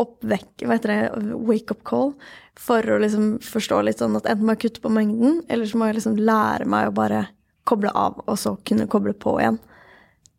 [0.00, 2.14] oppvekk, hva heter det, wake-up call,
[2.60, 5.80] for å liksom forstå litt sånn at enten må jeg kutte på mengden, eller så
[5.80, 7.26] må jeg liksom lære meg å bare
[7.68, 9.60] koble av, og så kunne koble på igjen.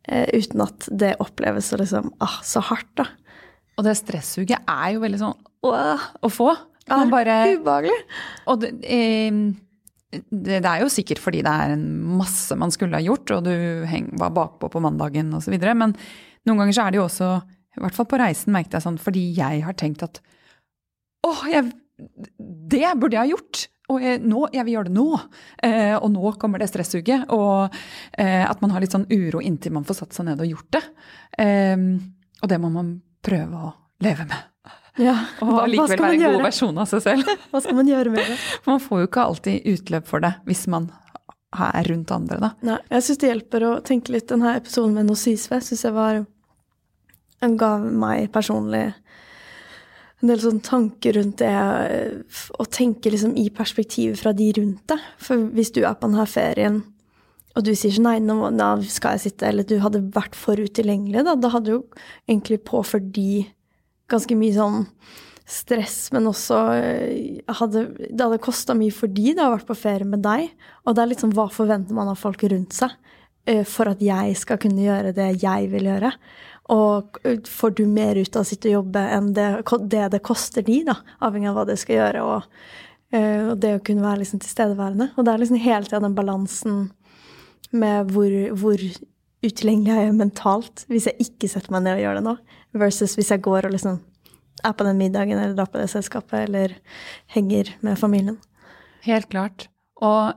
[0.09, 3.07] Eh, uten at det oppleves så liksom ah, så hardt, da.
[3.77, 5.35] Og det stressuget er jo veldig sånn
[5.67, 6.51] åh, å få.
[6.89, 7.97] Ja, bare, ubehagelig.
[8.49, 9.37] Og det, eh,
[10.11, 11.85] det, det, er jo sikkert fordi det er en
[12.19, 15.55] masse man skulle ha gjort, og du heng, var bakpå på mandagen osv.
[15.55, 15.95] Men
[16.47, 17.29] noen ganger så er det jo også,
[17.77, 20.19] i hvert fall på reisen, merket jeg sånn, fordi jeg har tenkt at
[21.27, 21.69] åh, jeg,
[22.73, 23.67] det burde jeg ha gjort.
[23.91, 25.07] Og jeg, nå, jeg vil gjøre det nå.
[25.67, 27.27] Eh, og nå kommer det stressuget.
[27.35, 27.73] Og
[28.17, 30.77] eh, at man har litt sånn uro inntil man får satt seg ned og gjort
[30.77, 30.83] det.
[31.43, 31.75] Eh,
[32.41, 34.47] og det må man prøve å leve med.
[34.99, 37.29] Ja, og likevel være en god versjon av seg selv.
[37.51, 38.35] Hva skal man gjøre med det?
[38.67, 40.89] Man får jo ikke alltid utløp for det hvis man
[41.51, 42.49] er rundt andre, da.
[42.63, 44.27] Nei, jeg syns det hjelper å tenke litt.
[44.31, 46.21] Denne episoden med Nosisve syns jeg var
[47.41, 48.91] en ga meg personlig
[50.21, 51.51] en del sånn tanker rundt det,
[52.61, 55.07] å tenke liksom i perspektivet fra de rundt deg.
[55.21, 56.81] For hvis du er på denne ferien,
[57.51, 60.61] og du sier sånn nei, nå, nå, skal jeg sitte, eller du hadde vært for
[60.61, 61.81] utilgjengelig, da, da hadde jo
[62.29, 63.43] egentlig påført de
[64.11, 64.85] ganske mye sånn
[65.51, 69.67] stress, men også eh, hadde, Det hadde kosta mye for de da, å ha vært
[69.67, 70.51] på ferie med deg.
[70.85, 72.93] Og det er litt sånn hva forventer man av folk rundt seg
[73.49, 76.13] eh, for at jeg skal kunne gjøre det jeg vil gjøre?
[76.71, 77.17] Og
[77.51, 79.47] får du mer ut av å sitte og jobbe enn det
[79.91, 82.61] det, det koster de, da, avhengig av hva de skal gjøre, og,
[83.15, 85.09] uh, og det å kunne være liksom tilstedeværende.
[85.15, 86.85] Og det er liksom hele tida den balansen
[87.71, 88.85] med hvor, hvor
[89.41, 92.37] utilgjengelig jeg er mentalt hvis jeg ikke setter meg ned og gjør det nå,
[92.83, 93.99] versus hvis jeg går og liksom
[94.61, 96.75] er på den middagen eller drar på det selskapet eller
[97.33, 98.37] henger med familien.
[99.05, 99.67] Helt klart.
[100.01, 100.35] Og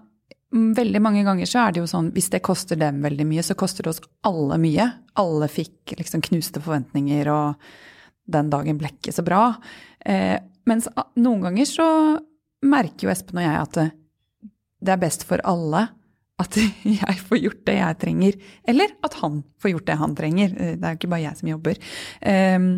[0.55, 3.57] veldig mange ganger så er det jo sånn hvis det koster dem veldig mye, så
[3.59, 4.87] koster det oss alle mye.
[5.21, 9.49] Alle fikk liksom knuste forventninger, og den dagen ble ikke så bra.
[10.01, 10.39] Eh,
[10.69, 10.89] mens
[11.21, 11.89] noen ganger så
[12.65, 13.79] merker jo Espen og jeg at
[14.85, 15.89] det, er best for alle
[16.41, 16.57] at
[17.03, 18.39] jeg får gjort det jeg trenger,
[18.69, 20.55] eller at han får gjort det han trenger.
[20.55, 21.83] Eh, det er jo ikke bare jeg som jobber.
[22.21, 22.69] Eh,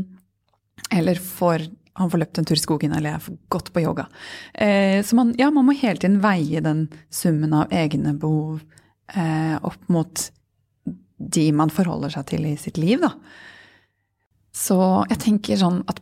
[0.97, 4.07] eller får han får løpt en tur i skogen, eller jeg får gått på yoga.
[4.55, 8.61] Eh, så man, ja, man må hele tiden veie den summen av egne behov
[9.15, 10.29] eh, opp mot
[11.17, 13.15] de man forholder seg til i sitt liv, da.
[14.57, 14.79] Så
[15.11, 16.01] jeg tenker sånn at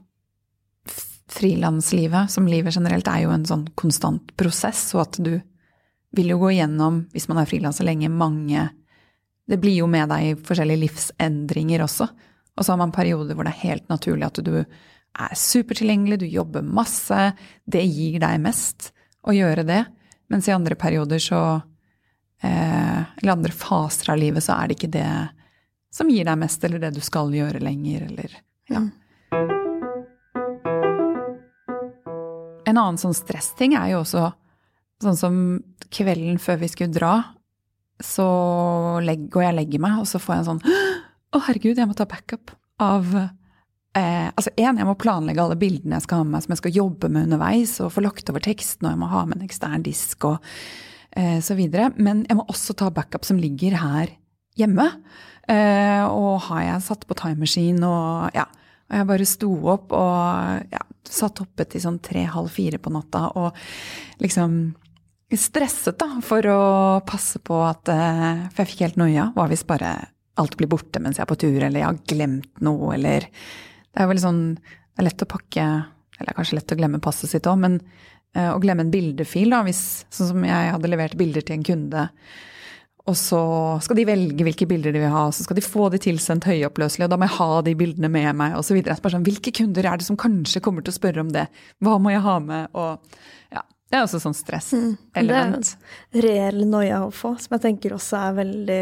[1.35, 5.35] frilanslivet, som livet generelt, er jo en sånn konstant prosess, og at du
[6.15, 8.71] vil jo gå igjennom, hvis man er frilanser lenge, mange
[9.45, 12.07] Det blir jo med deg forskjellige livsendringer også.
[12.57, 14.55] Og så har man perioder hvor det er helt naturlig at du
[15.15, 17.31] er supertilgjengelig, du jobber masse.
[17.65, 18.91] Det gir deg mest
[19.25, 19.85] å gjøre det.
[20.33, 21.41] Mens i andre perioder så
[22.43, 25.11] eh, Eller andre faser av livet så er det ikke det
[25.95, 28.33] som gir deg mest, eller det du skal gjøre lenger, eller
[28.73, 28.81] ja.
[28.83, 28.91] Mm.
[32.65, 34.25] En annen sånn stressting er jo også
[35.05, 35.37] sånn som
[35.95, 37.13] kvelden før vi skulle dra,
[38.03, 38.27] så
[39.05, 40.65] legger, går jeg og legger meg, og så får jeg en sånn
[41.35, 42.51] Å, herregud, jeg må ta backup
[42.83, 43.15] av
[43.99, 46.63] eh, Altså en, jeg må planlegge alle bildene jeg skal ha med meg som jeg
[46.63, 49.47] skal jobbe med underveis, og få lagt over teksten, og jeg må ha med en
[49.47, 50.51] ekstern disk og
[51.17, 51.93] eh, så videre.
[51.97, 54.15] Men jeg må også ta backup som ligger her
[54.59, 54.89] hjemme.
[55.51, 58.49] Eh, og har jeg satt på timemaskin og ja.
[58.85, 63.31] Og jeg bare sto opp og ja, satt oppe til sånn tre-halv fire på natta
[63.41, 63.57] og
[64.21, 64.59] liksom
[65.35, 66.65] stresset da, for å
[67.09, 69.31] passe på at eh, For jeg fikk helt noia.
[69.35, 69.95] Hva hvis bare
[70.41, 73.29] alt blir borte mens jeg er på tur, eller jeg har glemt noe, eller
[73.95, 75.67] Det er jo veldig sånn Det er lett å pakke
[76.19, 77.79] Eller kanskje lett å glemme passet sitt òg, men
[78.35, 81.67] eh, å glemme en bildefil, da, hvis Sånn som jeg hadde levert bilder til en
[81.67, 82.09] kunde.
[83.05, 83.39] Og så
[83.85, 86.47] skal de velge hvilke bilder de vil ha, og så skal de få de tilsendt
[86.49, 88.79] høyoppløselig, og da må jeg ha de bildene med meg, osv.
[88.81, 91.45] Sånn, hvilke kunder er det som kanskje kommer til å spørre om det?
[91.85, 92.73] Hva må jeg ha med?
[92.73, 93.61] Og ja,
[93.93, 95.13] det er også sånn stresselement.
[95.13, 98.81] Mm, det er en reell noia å få, som jeg tenker også er veldig,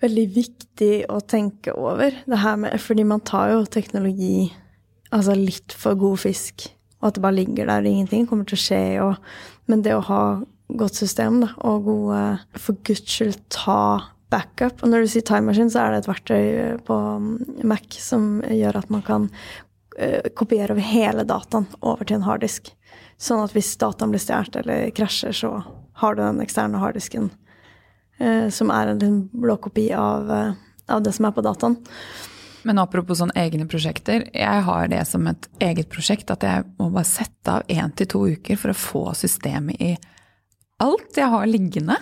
[0.00, 2.14] veldig viktig å tenke over.
[2.26, 4.50] Det her med, fordi man tar jo teknologi
[5.14, 6.68] altså litt for god fisk,
[7.00, 8.82] og at det bare ligger der og ingenting kommer til å skje.
[9.04, 9.32] Og,
[9.70, 10.22] men det å ha
[10.70, 12.20] godt system da, og gode
[12.62, 14.84] For guds skyld ta backup.
[14.84, 16.44] Og når du sier time machine, så er det et verktøy
[16.86, 16.98] på
[17.66, 19.26] Mac som gjør at man kan
[19.98, 22.70] uh, kopiere over hele dataen over til en harddisk.
[23.20, 25.56] Sånn at hvis dataen blir stjålet eller krasjer, så
[26.00, 27.32] har du den eksterne harddisken
[28.52, 31.78] som er en blåkopi av, uh, av det som er på dataen.
[32.68, 34.26] Men apropos sånn egne prosjekter.
[34.36, 38.10] Jeg har det som et eget prosjekt at jeg må bare sette av én til
[38.10, 39.94] to uker for å få systemet i
[40.84, 41.96] alt jeg har liggende.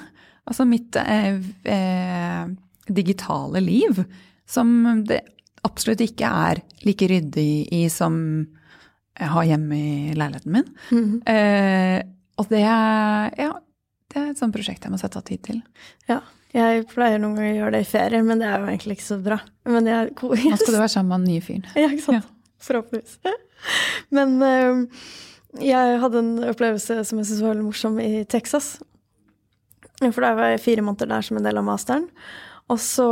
[0.49, 1.39] Altså mitt eh,
[1.69, 2.45] eh,
[2.89, 4.03] digitale liv,
[4.49, 5.21] som det
[5.67, 8.17] absolutt ikke er like ryddig i som
[9.19, 10.69] jeg har hjemme i leiligheten min.
[10.95, 11.15] Mm.
[11.27, 11.99] Eh,
[12.39, 13.51] og det ja,
[14.19, 15.63] det er et sånt prosjekt jeg må sette av tid til.
[16.11, 16.21] Ja,
[16.55, 19.07] jeg pleier noen ganger å gjøre det i ferier, men det er jo egentlig ikke
[19.07, 19.39] så bra.
[19.69, 21.67] Men jeg, Nå skal du være sammen med den nye fyren.
[21.77, 22.29] Ja, ikke sant.
[22.29, 22.55] Ja.
[22.65, 23.19] Forhåpentligvis.
[24.17, 25.11] Men uh,
[25.63, 28.77] jeg hadde en opplevelse som jeg syntes var veldig morsom i Texas.
[30.01, 32.09] For da var jeg fire måneder der som en del av masteren.
[32.69, 33.05] Og så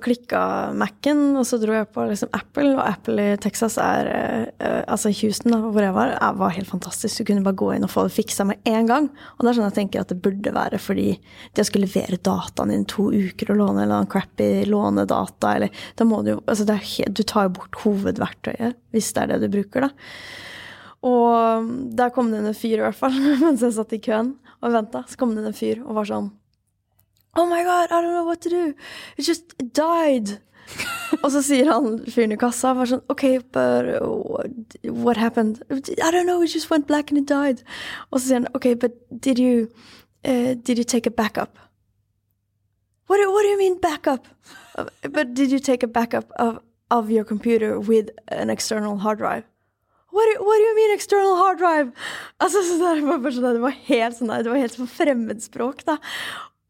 [0.00, 2.70] klikka Mac-en, og så dro jeg på liksom Apple.
[2.72, 4.08] Og Apple i Texas er
[4.56, 7.20] uh, Altså i Houston, da, hvor jeg var, jeg var helt fantastisk.
[7.20, 9.10] Du kunne bare gå inn og få det fiksa med en gang.
[9.36, 11.08] Og det er sånn jeg tenker at det burde være fordi
[11.56, 16.08] de skulle levere dataen innen to uker og låne eller annen crappy lånedata, eller da
[16.08, 19.52] må du jo Altså, helt, du tar jo bort hovedverktøyet, hvis det er det du
[19.52, 19.90] bruker, da.
[21.04, 24.34] Og der kom det inn en fyr, i hvert fall, mens jeg satt i køen
[24.64, 25.04] og venta.
[25.08, 26.32] Så kom det inn en fyr og var sånn
[27.36, 28.74] Oh my God, I don't know what to do.
[29.16, 30.40] It just died.
[31.22, 33.90] og så sier han fyren i kassa var sånn OK, but
[34.88, 35.60] what happened?
[35.70, 37.64] I don't know, it just went black and it died.
[38.10, 39.68] Og så sier han OK, but did you,
[40.24, 41.58] uh, did you take a backup?
[43.06, 44.26] What do, what do you mean backup?
[45.02, 46.58] but did you take a backup of,
[46.90, 49.44] of your computer with an external hard drive?
[50.10, 51.92] What do, what do, you mean external hard drive?
[52.40, 55.98] Var sånn, det, var helt sånn det var helt sånn fremmedspråk, da.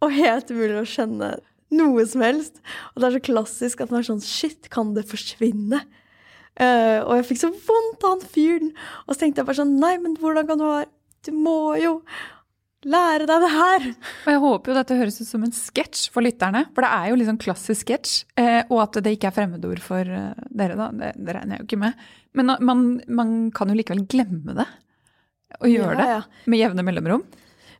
[0.03, 1.35] Og helt umulig å skjønne
[1.75, 2.61] noe som helst.
[2.93, 5.83] Og det er så klassisk at man er sånn Shit, kan det forsvinne?
[6.55, 8.71] Uh, og jeg fikk så vondt av han fyren.
[9.07, 10.85] Og så tenkte jeg bare sånn Nei, men hvordan kan du ha
[11.27, 11.97] Du må jo
[12.85, 13.87] lære deg det her!
[14.27, 16.67] Og jeg håper jo dette høres ut som en sketsj for lytterne.
[16.77, 18.17] For det er jo liksom klassisk sketsj.
[18.39, 20.91] Uh, og at det ikke er fremmedord for uh, dere, da.
[20.93, 22.05] Det, det, regner jeg jo ikke med.
[22.37, 24.69] Men man, man, kan jo likevel glemme det.
[25.63, 26.21] Og gjøre ja, ja.
[26.21, 27.25] det med jevne mellomrom.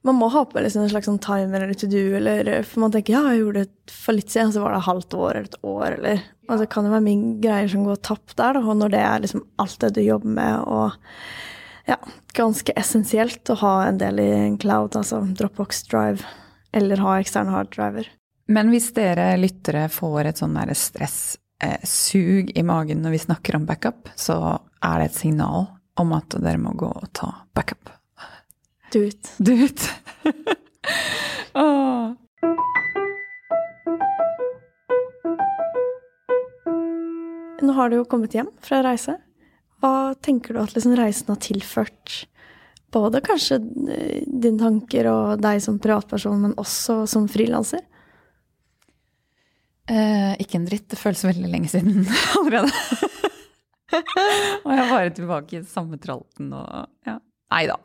[0.05, 2.93] Man må ha på liksom en slags sånn timer eller to do, eller For man
[2.93, 5.63] tenker ja, jeg gjorde det for litt siden, så var det halvt år eller et
[5.65, 8.93] år, eller Og det kan jo være mye greier som går tapt der, og når
[8.93, 11.97] det er liksom alt det du jobber med, og ja,
[12.37, 16.25] ganske essensielt å ha en del i en cloud, altså Dropbox Drive,
[16.73, 18.09] eller ha ekstern harddriver.
[18.53, 23.65] Men hvis dere lyttere får et sånn stress-sug eh, i magen når vi snakker om
[23.69, 24.37] backup, så
[24.85, 25.69] er det et signal
[26.01, 27.93] om at dere må gå og ta backup.
[28.95, 29.91] Do it.
[31.55, 32.15] oh.
[37.63, 39.17] Nå har du jo kommet hjem fra reise.
[39.83, 42.21] Hva tenker du at liksom reisen har tilført
[42.95, 43.59] både kanskje
[43.91, 47.83] eh, dine tanker og deg som privatperson, men også som frilanser?
[49.91, 50.87] Eh, ikke en dritt.
[50.95, 52.07] Det føles veldig lenge siden
[52.39, 52.71] allerede.
[54.63, 57.19] og jeg er bare tilbake i samme tralten og ja.
[57.55, 57.77] Nei da.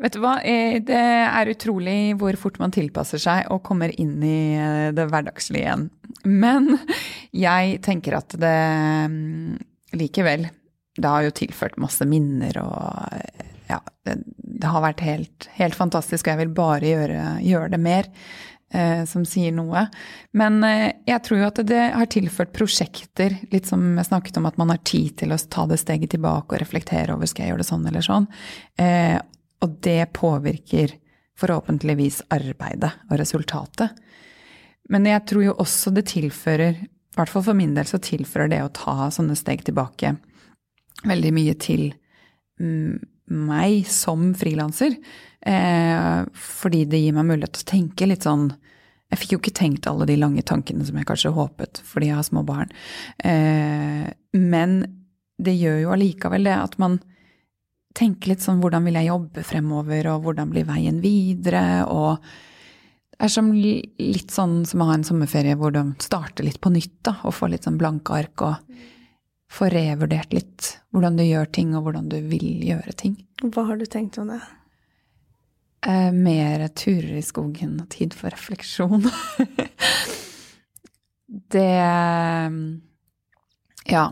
[0.00, 4.18] Vet du hva, eh, det er utrolig hvor fort man tilpasser seg og kommer inn
[4.20, 5.86] i eh, det hverdagslige igjen.
[6.28, 6.74] Men
[7.32, 8.56] jeg tenker at det
[9.08, 9.56] mm,
[9.96, 10.50] likevel
[11.00, 16.26] det har jo tilført masse minner og ja, det, det har vært helt, helt, fantastisk,
[16.26, 18.08] og jeg vil bare gjøre, gjøre det mer.
[18.74, 19.86] Eh, som sier noe.
[20.36, 24.48] Men eh, jeg tror jo at det har tilført prosjekter, litt som jeg snakket om
[24.50, 27.54] at man har tid til å ta det steget tilbake og reflektere over skal jeg
[27.54, 28.30] gjøre det sånn eller sånn.
[28.80, 29.18] Eh,
[29.60, 30.96] og det påvirker
[31.40, 33.96] forhåpentligvis arbeidet og resultatet.
[34.90, 38.50] Men jeg tror jo også det tilfører, i hvert fall for min del, så tilfører
[38.50, 40.16] det å ta sånne steg tilbake
[41.06, 41.86] veldig mye til
[42.60, 42.98] mm,
[43.30, 44.96] meg som frilanser.
[45.46, 48.50] Eh, fordi det gir meg mulighet til å tenke litt sånn
[49.10, 52.18] Jeg fikk jo ikke tenkt alle de lange tankene som jeg kanskje håpet fordi jeg
[52.18, 52.68] har små barn.
[53.24, 54.04] Eh,
[54.36, 54.76] men
[55.40, 57.00] det gjør jo allikevel det at man
[57.96, 62.22] tenker litt sånn hvordan vil jeg jobbe fremover, og hvordan blir veien videre, og
[63.10, 66.72] det er som litt sånn som å ha en sommerferie hvor du starter litt på
[66.72, 68.78] nytt, da, og får litt sånn blanke ark og
[69.50, 73.16] får revurdert litt hvordan du gjør ting, og hvordan du vil gjøre ting.
[73.42, 74.40] Hva har du tenkt om det?
[75.86, 79.06] Eh, mer turer i skogen og tid for refleksjon.
[81.54, 81.68] det
[83.90, 84.06] Ja.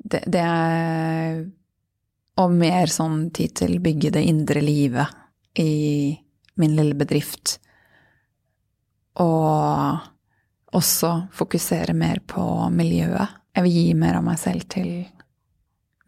[0.00, 1.42] Det, det er
[2.40, 6.16] Og mer sånn tid til bygge det indre livet i
[6.56, 7.58] min lille bedrift.
[9.20, 10.00] Og
[10.72, 12.42] også fokusere mer på
[12.72, 13.39] miljøet.
[13.56, 14.90] Jeg vil gi mer av meg selv til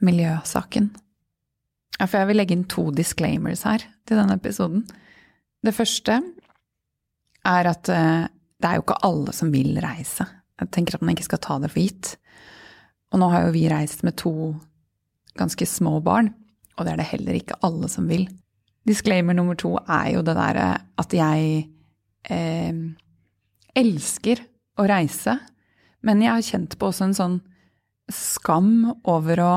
[0.03, 0.91] miljøsaken.
[1.99, 4.85] Ja, for jeg vil legge inn to disclaimers her til denne episoden.
[5.63, 6.19] Det første
[7.47, 8.29] er at eh,
[8.63, 10.27] det er jo ikke alle som vil reise.
[10.61, 12.15] Jeg tenker at man ikke skal ta det for gitt.
[13.13, 14.55] Og nå har jo vi reist med to
[15.39, 16.31] ganske små barn,
[16.77, 18.27] og det er det heller ikke alle som vil.
[18.89, 20.69] Disclaimer nummer to er jo det derre
[20.99, 21.65] at jeg
[22.31, 22.81] eh,
[23.79, 24.43] elsker
[24.79, 25.37] å reise,
[26.07, 27.39] men jeg har kjent på også en sånn
[28.13, 29.55] skam over å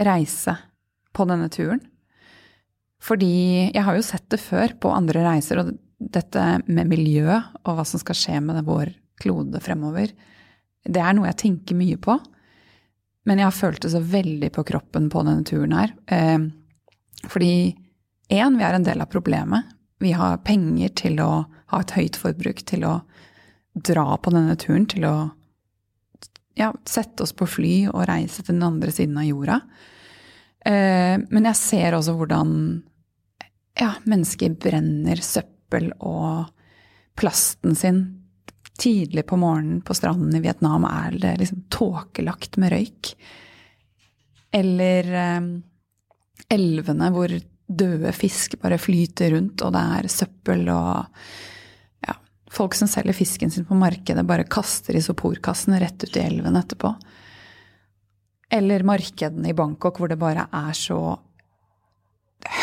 [0.00, 0.56] reise
[1.16, 1.82] på denne turen.
[3.00, 7.72] Fordi jeg har jo sett det før på andre reiser, og dette med miljø og
[7.76, 10.12] hva som skal skje med vår klode fremover,
[10.88, 12.16] det er noe jeg tenker mye på.
[13.28, 15.92] Men jeg har følt det så veldig på kroppen på denne turen her.
[16.08, 16.48] Eh,
[17.28, 17.52] fordi
[18.32, 19.76] én, vi er en del av problemet.
[20.00, 22.94] Vi har penger til å ha et høyt forbruk, til å
[23.76, 25.16] dra på denne turen, til å
[26.60, 29.58] ja, sette oss på fly og reise til den andre siden av jorda.
[30.66, 32.54] Eh, men jeg ser også hvordan
[33.80, 36.50] ja, mennesker brenner søppel og
[37.20, 38.02] plasten sin
[38.80, 43.14] tidlig på morgenen på stranden i Vietnam er det liksom tåkelagt med røyk.
[44.56, 45.48] Eller eh,
[46.50, 47.34] elvene hvor
[47.70, 51.20] døde fisk bare flyter rundt, og det er søppel og
[52.50, 56.92] Folk som selger fisken sin på markedet, bare kaster isoporkassene rett ut i elven etterpå.
[58.50, 60.98] Eller markedene i Bangkok hvor det bare er så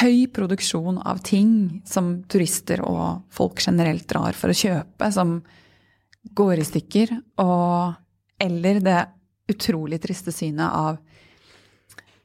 [0.02, 5.38] høy produksjon av ting som turister og folk generelt drar for å kjøpe, som
[6.36, 7.14] går i stykker.
[7.44, 7.94] Og,
[8.44, 9.00] eller det
[9.48, 10.98] utrolig triste synet av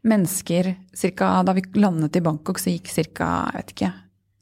[0.02, 3.92] mennesker cirka, Da vi landet i Bangkok, så gikk ca.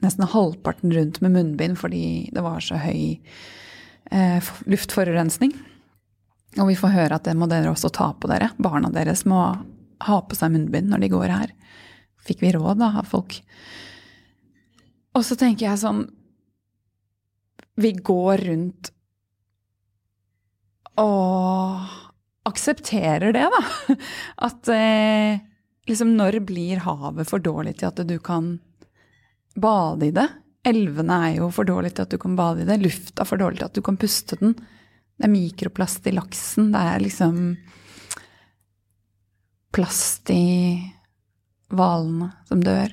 [0.01, 3.19] nesten halvparten rundt med munnbind fordi det var så høy
[4.11, 5.53] eh, luftforurensning.
[6.59, 8.51] Og vi får høre at det må dere også ta på dere.
[8.59, 9.41] Barna deres må
[10.01, 11.53] ha på seg munnbind når de går her.
[12.25, 13.39] Fikk vi råd da av folk.
[15.15, 16.05] Og så tenker jeg sånn
[17.81, 18.91] Vi går rundt
[21.01, 21.87] og
[22.47, 23.95] aksepterer det, da.
[24.47, 25.39] At eh,
[25.87, 28.57] liksom når blir havet for dårlig til at du kan
[29.55, 30.27] bade i det.
[30.67, 32.79] Elvene er jo for dårlige til at du kan bade i det.
[32.83, 34.55] Lufta er for dårlig til at du kan puste den.
[34.55, 36.71] Det er mikroplast i laksen.
[36.73, 37.37] Det er liksom
[39.71, 40.79] plast i
[41.71, 42.91] hvalene som dør.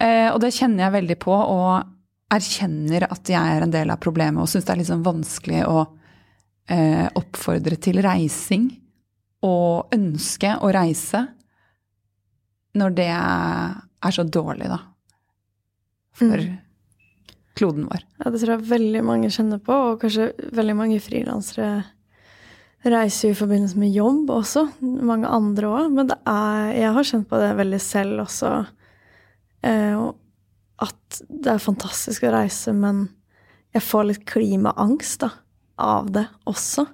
[0.00, 1.90] Eh, og det kjenner jeg veldig på, og
[2.34, 5.60] erkjenner at jeg er en del av problemet og syns det er litt sånn vanskelig
[5.68, 5.84] å
[6.72, 8.70] eh, oppfordre til reising
[9.44, 11.20] og ønske å reise
[12.74, 13.10] når det
[14.04, 14.80] er så dårlig, da.
[16.14, 16.54] For mm.
[17.58, 18.04] kloden vår.
[18.20, 21.72] Ja, det tror jeg veldig mange kjenner på, og kanskje veldig mange frilansere
[22.84, 24.66] reiser i forbindelse med jobb også.
[24.80, 25.92] Mange andre òg.
[25.94, 28.52] Men det er, jeg har kjent på det veldig selv også.
[29.64, 30.02] Eh,
[30.84, 33.06] at det er fantastisk å reise, men
[33.74, 35.30] jeg får litt klimaangst da,
[35.80, 36.86] av det også.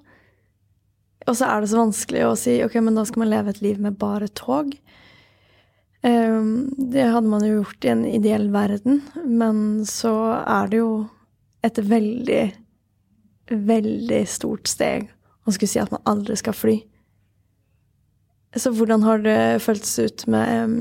[1.29, 3.63] Og så er det så vanskelig å si ok, men da skal man leve et
[3.65, 4.73] liv med bare tog.
[6.03, 10.93] Ehm, det hadde man jo gjort i en ideell verden, men så er det jo
[11.67, 12.45] et veldig,
[13.51, 15.11] veldig stort steg
[15.45, 16.79] å skulle si at man aldri skal fly.
[18.57, 20.79] Så hvordan har det føltes ut med ehm,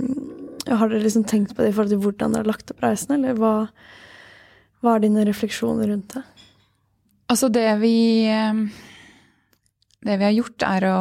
[0.65, 3.13] Har dere liksom tenkt på det i forhold til hvordan dere har lagt opp reisen,
[3.15, 3.69] eller hva,
[4.81, 6.23] Hva er dine refleksjoner rundt det?
[7.29, 8.25] Altså, det vi
[10.01, 10.99] Det vi har gjort, er å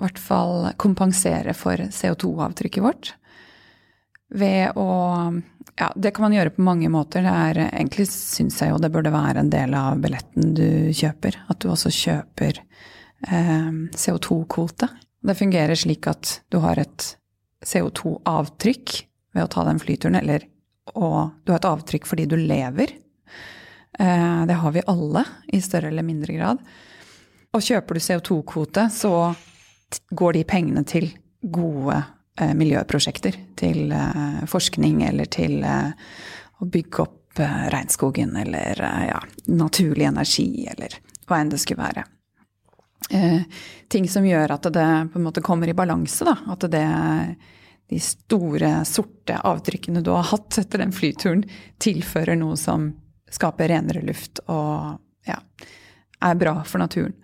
[0.00, 3.14] hvert fall kompensere for CO2-avtrykket vårt.
[4.34, 4.88] Ved å
[5.74, 7.24] Ja, det kan man gjøre på mange måter.
[7.26, 11.40] Er, egentlig syns jeg jo det burde være en del av billetten du kjøper.
[11.50, 14.86] At du også kjøper eh, CO2-kvote.
[15.24, 17.08] Det fungerer slik at du har et
[17.66, 18.94] CO2-avtrykk
[19.34, 20.46] ved å ta den flyturen, eller
[20.94, 22.94] og du har et avtrykk fordi du lever.
[23.98, 26.62] Eh, det har vi alle, i større eller mindre grad.
[27.54, 29.34] Og kjøper du CO2-kvote, så
[30.10, 31.96] går de pengene til gode
[32.40, 33.38] eh, miljøprosjekter.
[33.58, 39.16] Til eh, forskning eller til å bygge opp regnskogen eller ja,
[39.50, 40.92] naturlig energi eller
[41.26, 42.04] hva enn det skulle være.
[43.90, 46.36] Ting som gjør at det på en måte kommer i balanse, da.
[46.54, 46.84] At det
[47.88, 51.44] de store, sorte avtrykkene du har hatt etter den flyturen,
[51.82, 52.92] tilfører noe som
[53.34, 54.96] skaper renere luft og
[55.28, 55.38] ja,
[56.24, 57.16] er bra for naturen.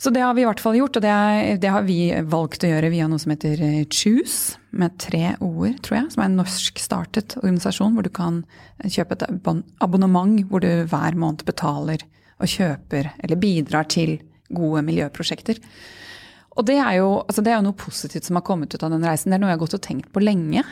[0.00, 1.98] Så det har vi i hvert fall gjort, og det, er, det, har vi
[2.32, 6.22] valgt å gjøre via noe som heter eh, Choose, med tre ord, tror jeg, som
[6.22, 8.38] er en norskstartet organisasjon hvor du kan
[8.86, 9.24] kjøpe et
[9.82, 12.04] abonnement hvor du hver måned betaler
[12.40, 14.16] og kjøper eller bidrar til
[14.48, 15.60] gode miljøprosjekter.
[16.56, 18.94] Og det er, jo, altså det er jo noe positivt som har kommet ut av
[18.94, 19.30] den reisen.
[19.30, 20.64] Det er noe jeg har gått og tenkt på lenge.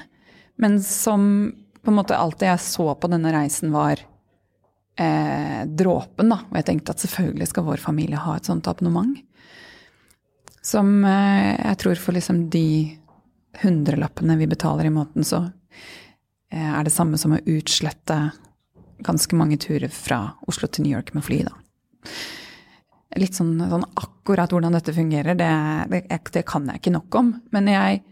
[0.62, 1.28] Men som
[1.84, 4.00] på en måte alt det jeg så på denne reisen, var
[4.98, 6.32] eh, dråpen.
[6.34, 6.40] da.
[6.48, 9.16] Og jeg tenkte at selvfølgelig skal vår familie ha et sånt abonnement.
[10.62, 12.96] Som eh, jeg tror for liksom de
[13.62, 15.44] hundrelappene vi betaler i måneden, så
[16.52, 18.18] eh, er det samme som å utslette
[19.06, 21.54] ganske mange turer fra Oslo til New York med fly, da
[23.16, 25.50] litt sånn, sånn, akkurat hvordan dette fungerer, det,
[25.92, 26.02] det,
[26.34, 27.32] det, kan jeg ikke nok om.
[27.54, 28.02] Men jeg,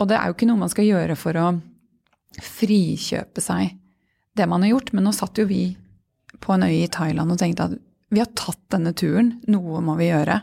[0.00, 1.48] og det er jo ikke noe man skal gjøre for å
[2.42, 3.76] frikjøpe seg
[4.36, 4.92] det man har gjort.
[4.96, 5.68] Men nå satt jo vi
[6.40, 7.76] på en øy i Thailand og tenkte at
[8.14, 10.38] vi har tatt denne turen, noe må vi gjøre.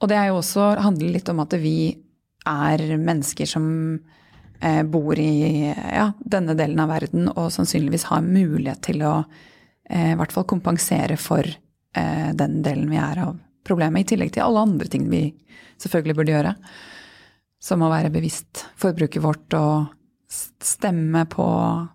[0.00, 1.76] Og det er jo også, handler litt om at vi
[2.46, 3.66] er mennesker som
[4.60, 10.12] eh, bor i ja, denne delen av verden og sannsynligvis har mulighet til å eh,
[10.14, 11.48] i hvert fall kompensere for
[11.96, 15.30] Eh, den delen vi er av problemet, i tillegg til alle andre ting vi
[15.80, 16.54] selvfølgelig burde gjøre.
[17.62, 19.94] Som å være bevisst forbruket vårt og
[20.28, 21.46] stemme på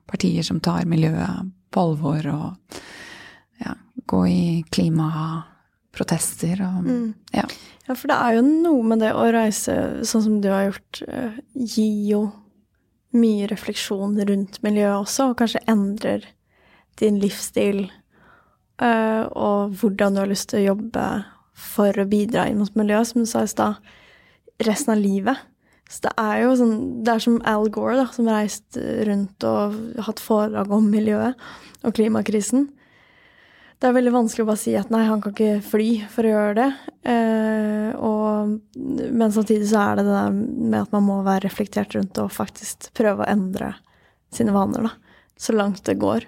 [0.10, 2.82] partier som tar miljøet på alvor, og
[3.64, 3.76] ja,
[4.12, 4.44] gå i
[4.74, 7.08] klimaprotester og mm.
[7.38, 7.46] ja.
[7.88, 7.96] ja.
[7.96, 11.40] for det er jo noe med det å reise sånn som du har gjort, uh,
[11.56, 12.22] gir jo
[13.16, 16.30] mye refleksjon rundt miljøet også, og kanskje endrer
[17.00, 17.90] din livsstil
[18.82, 21.06] Eh, og hvordan du har lyst til å jobbe
[21.54, 23.78] for å bidra inn mot miljøet, som du sa i stad,
[24.66, 25.42] resten av livet.
[25.92, 28.78] Så det er jo sånn Det er som Al Gore, da, som reist
[29.08, 29.76] rundt og
[30.08, 31.50] hatt foredrag om miljøet
[31.84, 32.70] og klimakrisen.
[33.82, 36.32] Det er veldig vanskelig å bare si at nei, han kan ikke fly for å
[36.32, 36.68] gjøre det.
[37.10, 41.96] Eh, og, men samtidig så er det det der med at man må være reflektert
[41.98, 43.74] rundt og faktisk prøve å endre
[44.32, 45.24] sine vaner, da.
[45.34, 46.28] Så langt det går.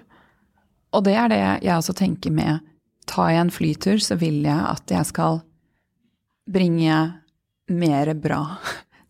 [0.98, 2.58] Og det er det jeg også tenker med
[3.06, 5.44] tar jeg en flytur, så vil jeg at jeg skal
[6.50, 6.98] bringe
[7.70, 8.42] mer bra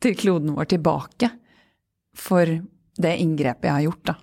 [0.04, 1.30] til kloden vår tilbake
[2.14, 2.46] for
[2.94, 4.16] det inngrepet jeg har gjort, da.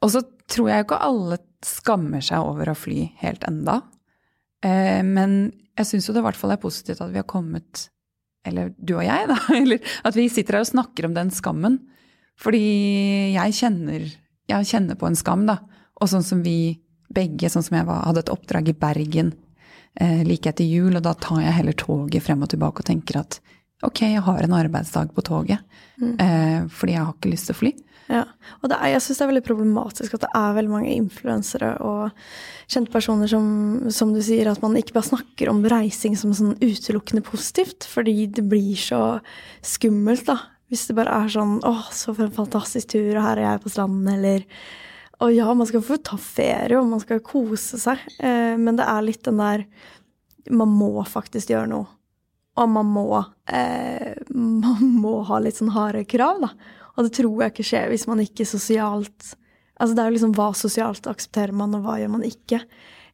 [0.00, 3.82] Og så tror jeg ikke alle skammer seg over å fly helt enda.
[4.64, 7.88] Eh, men jeg syns jo det i hvert fall er positivt at vi har kommet
[8.44, 9.36] Eller du og jeg, da.
[9.60, 11.76] Eller at vi sitter her og snakker om den skammen.
[12.40, 12.64] Fordi
[13.34, 14.06] jeg kjenner
[14.50, 15.60] jeg kjenner på en skam, da.
[16.00, 16.80] Og sånn som vi
[17.12, 19.32] begge, sånn som jeg var, hadde et oppdrag i Bergen
[20.00, 23.20] eh, like etter jul, og da tar jeg heller toget frem og tilbake og tenker
[23.22, 23.40] at
[23.86, 25.62] ok, jeg har en arbeidsdag på toget,
[26.00, 26.16] mm.
[26.20, 27.72] eh, fordi jeg har ikke lyst til å fly.
[28.10, 28.24] Ja,
[28.58, 32.10] og er, jeg syns det er veldig problematisk at det er veldig mange influensere og
[32.70, 33.44] kjente personer som,
[33.94, 38.26] som du sier, at man ikke bare snakker om reising som sånn utelukkende positivt, fordi
[38.34, 39.02] det blir så
[39.62, 40.40] skummelt, da.
[40.70, 43.62] Hvis det bare er sånn 'Å, så for en fantastisk tur, og her er jeg
[43.64, 44.46] på stranden', eller
[45.20, 48.86] Og ja, man skal få ta ferie, og man skal kose seg, eh, men det
[48.88, 49.66] er litt den der
[50.50, 51.86] Man må faktisk gjøre noe.
[52.58, 53.06] Og man må
[53.46, 56.50] eh, Man må ha litt sånn harde krav, da.
[56.96, 59.34] Og det tror jeg ikke skjer hvis man ikke sosialt
[59.80, 62.58] Altså det er jo liksom hva sosialt aksepterer man, og hva gjør man ikke.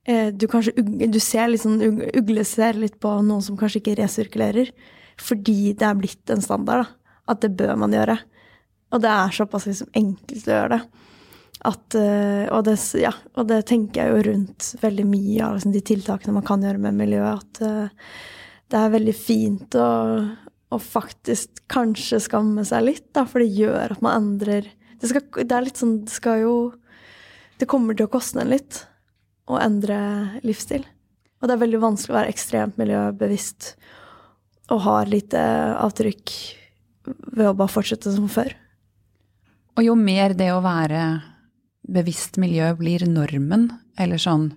[0.02, 2.42] Eh, du kanskje du ser litt sånn ugle
[2.74, 4.72] litt på noen som kanskje ikke resirkulerer,
[5.14, 8.16] fordi det er blitt en standard, da at det bør man gjøre.
[8.94, 10.80] Og det er såpass liksom enkelt å gjøre det.
[11.66, 15.74] At, eh, og, det ja, og, det tenker jeg jo rundt veldig mye av liksom,
[15.74, 17.42] de tiltakene man kan gjøre med miljøet.
[17.42, 18.10] At uh,
[18.72, 19.90] det er veldig fint å,
[20.74, 25.22] å, faktisk kanskje skamme seg litt, da, for det gjør at man endrer det, skal,
[25.36, 26.56] det er litt sånn Det skal jo
[27.60, 28.82] det kommer til å koste en litt
[29.48, 29.96] å endre
[30.44, 30.82] livsstil.
[31.40, 33.70] Og det er veldig vanskelig å være ekstremt miljøbevisst
[34.74, 35.40] og ha lite
[35.78, 36.34] avtrykk
[37.06, 38.50] ved å bare fortsette som før.
[39.76, 41.04] Og jo mer det å være
[41.86, 44.48] bevisst miljø blir normen, eller sånn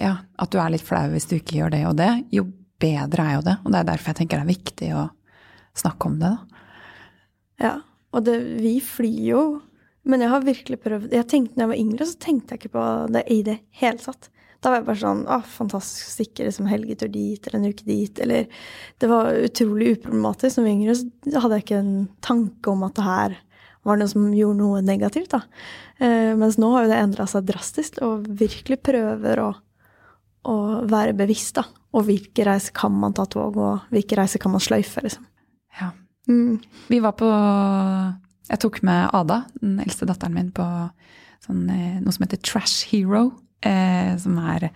[0.00, 2.48] ja, at du er litt flau hvis du ikke gjør det og det, jo
[2.82, 3.56] bedre er jo det.
[3.64, 5.04] Og det er derfor jeg tenker det er viktig å
[5.78, 6.64] snakke om det, da.
[7.58, 7.76] Ja.
[8.16, 9.40] Og det, vi flyr jo
[10.08, 12.76] Men jeg har virkelig prøvd jeg tenkte, når jeg var yngre, så tenkte jeg ikke
[12.78, 14.30] på det i det hele tatt.
[14.62, 18.22] Da var jeg bare sånn Å, fantastisk stikke liksom helgetur dit, eller en uke dit,
[18.24, 18.46] eller
[18.98, 20.56] Det var utrolig uproblematisk.
[20.56, 23.36] Som yngre så hadde jeg ikke en tanke om at det her
[23.86, 25.42] var noe som gjorde noe negativt, da.
[26.02, 29.52] Eh, mens nå har jo det endra seg drastisk, og virkelig prøver å,
[30.50, 30.56] å
[30.90, 31.64] være bevisst, da.
[31.96, 35.24] Og hvilke reiser kan man ta tog, og hvilke reiser kan man sløyfe, liksom.
[35.80, 35.92] Ja.
[36.28, 36.58] Mm.
[36.90, 37.28] Vi var på
[38.48, 40.64] Jeg tok med Ada, den eldste datteren min, på
[41.44, 43.30] sånn, eh, noe som heter Trash Hero.
[43.60, 44.70] Eh, som er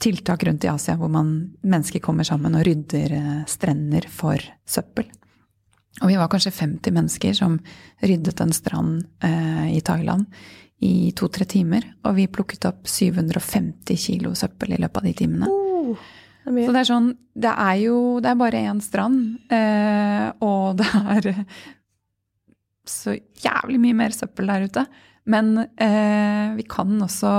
[0.00, 5.10] tiltak rundt i Asia hvor man, mennesker kommer sammen og rydder eh, strender for søppel.
[6.00, 7.58] Og vi var kanskje 50 mennesker som
[8.00, 10.30] ryddet en strand eh, i Thailand
[10.80, 11.84] i to-tre timer.
[12.08, 15.50] Og vi plukket opp 750 kilo søppel i løpet av de timene.
[16.44, 16.64] Det.
[16.64, 20.88] Så det er sånn Det er jo Det er bare én strand, eh, og det
[21.14, 21.28] er
[22.90, 24.82] så jævlig mye mer søppel der ute.
[25.30, 27.30] Men eh, vi kan også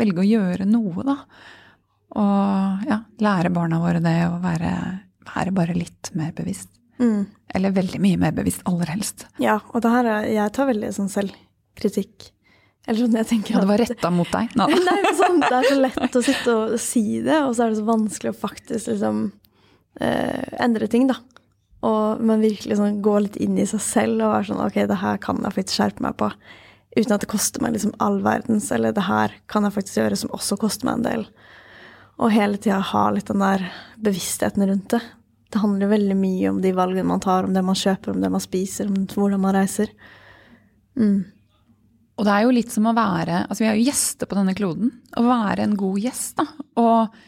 [0.00, 1.16] velge å gjøre noe, da.
[2.16, 4.72] Og ja, lære barna våre det å være,
[5.28, 6.70] være bare litt mer bevisst.
[7.02, 7.26] Mm.
[7.54, 9.26] Eller veldig mye mer bevisst, aller helst.
[9.42, 12.30] Ja, og det her er Jeg tar veldig sånn selvkritikk.
[12.88, 14.54] Eller sånn jeg tenker Ja, det var retta mot deg.
[14.56, 14.68] No.
[14.88, 17.74] Nei, men sånn, det er så lett å sitte og si det, og så er
[17.74, 19.26] det så vanskelig å faktisk liksom
[20.00, 21.18] eh, endre ting, da.
[21.86, 24.98] Og, men virkelig sånn gå litt inn i seg selv og være sånn Ok, det
[24.98, 26.30] her kan jeg faktisk skjerpe meg på.
[26.96, 28.72] Uten at det koster meg liksom all verdens.
[28.74, 31.28] Eller det her kan jeg faktisk gjøre som også koster meg en del.
[32.18, 33.68] Og hele tida ha litt den der
[34.02, 35.02] bevisstheten rundt det.
[35.48, 38.24] Det handler jo veldig mye om de valgene man tar, om det man kjøper, om
[38.24, 39.92] det man spiser, om hvordan man reiser.
[40.98, 41.22] Mm.
[42.18, 44.54] Og det er jo litt som å være Altså, vi er jo gjester på denne
[44.58, 44.90] kloden.
[45.16, 46.46] Å være en god gjest, da.
[46.82, 47.18] Og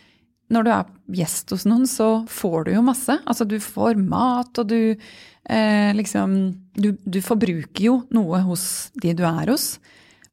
[0.50, 0.88] når du er
[1.20, 3.14] gjest hos noen, så får du jo masse.
[3.22, 6.36] Altså, du får mat, og du eh, liksom
[6.74, 8.64] du, du forbruker jo noe hos
[8.98, 9.76] de du er hos.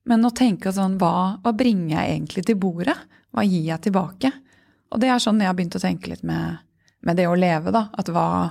[0.10, 2.98] Men å tenke sånn hva, hva bringer jeg egentlig til bordet?
[3.36, 4.32] Hva gir jeg tilbake?
[4.90, 6.64] Og det er sånn jeg har begynt å tenke litt med,
[7.06, 7.88] med det å leve, da.
[7.94, 8.48] At hva,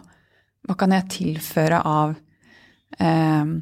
[0.68, 2.14] hva kan jeg tilføre av
[3.00, 3.56] eh,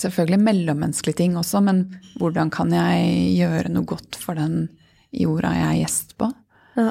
[0.00, 1.84] Selvfølgelig mellommenneskelige ting også, men
[2.20, 4.66] hvordan kan jeg gjøre noe godt for den
[5.16, 6.30] jorda jeg er gjest på?
[6.76, 6.90] Ja.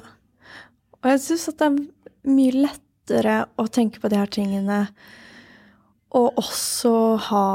[1.01, 4.85] Og jeg syns at det er mye lettere å tenke på de her tingene
[6.15, 6.93] og også
[7.27, 7.45] ha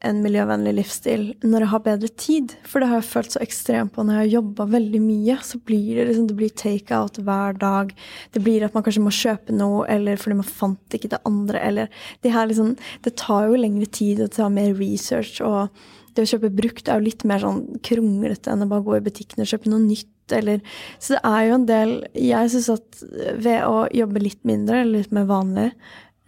[0.00, 2.54] en miljøvennlig livsstil når jeg har bedre tid.
[2.64, 5.36] For det har jeg følt så ekstremt på når jeg har jobba veldig mye.
[5.44, 7.92] Så blir det liksom, det blir take-out hver dag.
[8.32, 11.60] Det blir at man kanskje må kjøpe noe, eller fordi man fant ikke det andre,
[11.60, 11.90] eller
[12.22, 15.68] Det her liksom Det tar jo lengre tid å ta mer research, og
[16.14, 19.04] det å kjøpe brukt er jo litt mer sånn kronglete enn å bare gå i
[19.04, 20.60] butikken og kjøpe noe nytt, eller
[20.98, 23.04] Så det er jo en del Jeg syns at
[23.36, 25.70] ved å jobbe litt mindre, eller litt mer vanlig,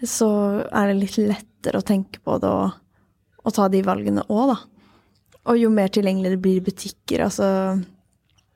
[0.02, 0.28] så
[0.66, 2.81] er det litt lettere å tenke på det og
[3.42, 4.58] og ta de valgene òg, da.
[5.50, 7.46] Og jo mer tilgjengelig det blir i butikker, altså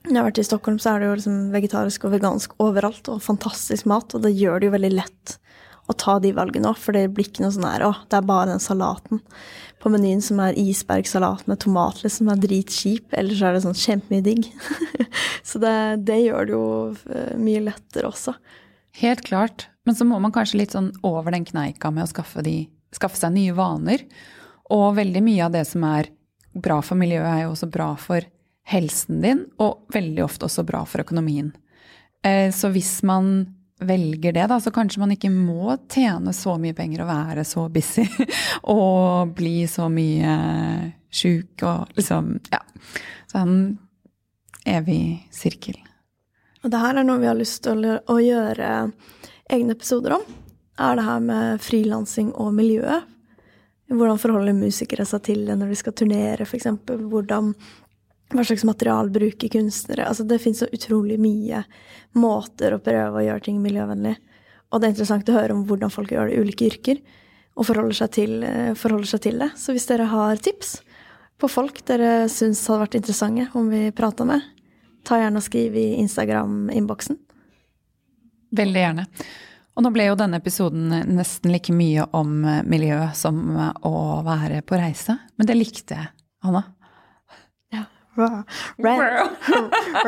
[0.07, 3.09] Når jeg har vært i Stockholm, så er det jo liksom vegetarisk og vegansk overalt,
[3.11, 5.39] og fantastisk mat, og det gjør det jo veldig lett
[5.87, 8.27] å ta de valgene òg, for det blir ikke noe sånn her å, det er
[8.27, 9.23] bare den salaten
[9.83, 13.77] på menyen som er isbergsalat med tomat, liksom, som er dritkjip, ellers er det sånn
[13.77, 14.49] kjempemye digg.
[15.49, 15.75] så det,
[16.09, 16.69] det gjør det jo
[17.13, 18.35] eh, mye lettere også.
[19.03, 19.69] Helt klart.
[19.87, 22.65] Men så må man kanskje litt sånn over den kneika med å skaffe, de,
[22.97, 24.03] skaffe seg nye vaner.
[24.75, 26.09] Og veldig mye av det som er
[26.57, 28.25] bra for miljøet, er jo også bra for
[28.67, 31.53] helsen din, og veldig ofte også bra for økonomien.
[32.25, 36.75] Eh, Så hvis man velger det, da, så kanskje man ikke må tjene så mye
[36.75, 38.07] penger og være så busy
[38.75, 42.63] og bli så mye sjuk og liksom Ja.
[43.31, 43.79] Så en
[44.67, 45.77] evig sirkel.
[46.65, 48.91] Og det her er noe vi har lyst til å gjøre
[49.53, 50.25] egne episoder om.
[50.79, 53.05] Er det her med frilansing og miljøet.
[53.87, 56.67] Hvordan forholder musikere seg til det når de skal turnere, f.eks.
[56.87, 57.53] Hvordan
[58.35, 60.09] hva slags material bruker kunstnere?
[60.09, 61.63] Altså, det fins så utrolig mye
[62.19, 64.17] måter å prøve å gjøre ting miljøvennlig.
[64.73, 66.99] Og det er interessant å høre om hvordan folk gjør det i ulike yrker,
[67.57, 68.35] og forholder seg til,
[68.77, 69.53] forholder seg til det.
[69.57, 70.81] Så hvis dere har tips
[71.41, 74.45] på folk dere syns hadde vært interessante om vi prata med,
[75.07, 77.19] ta gjerne og skriv i Instagram-innboksen.
[78.57, 79.07] Veldig gjerne.
[79.77, 83.43] Og nå ble jo denne episoden nesten like mye om miljø som
[83.85, 83.93] å
[84.25, 85.19] være på reise.
[85.37, 86.09] Men det likte jeg,
[86.49, 86.63] Anna.
[87.75, 87.83] Ja.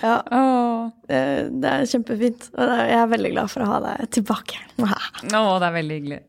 [0.00, 0.16] Ja,
[1.08, 1.22] det,
[1.60, 2.46] det er kjempefint.
[2.56, 4.60] Og jeg er veldig glad for å ha deg tilbake.
[4.80, 6.20] Å, det er veldig hyggelig.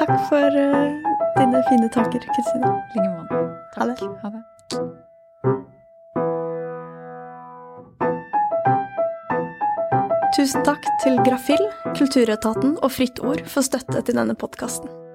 [0.00, 2.72] Takk for eh, dine fine tanker, Kristine.
[2.96, 3.42] i like måte.
[3.76, 3.98] Ha det.
[4.24, 4.44] Ha det.
[10.46, 11.64] Tusen takk til Grafill,
[11.98, 15.05] Kulturetaten og Fritt Ord for støtte til denne podkasten.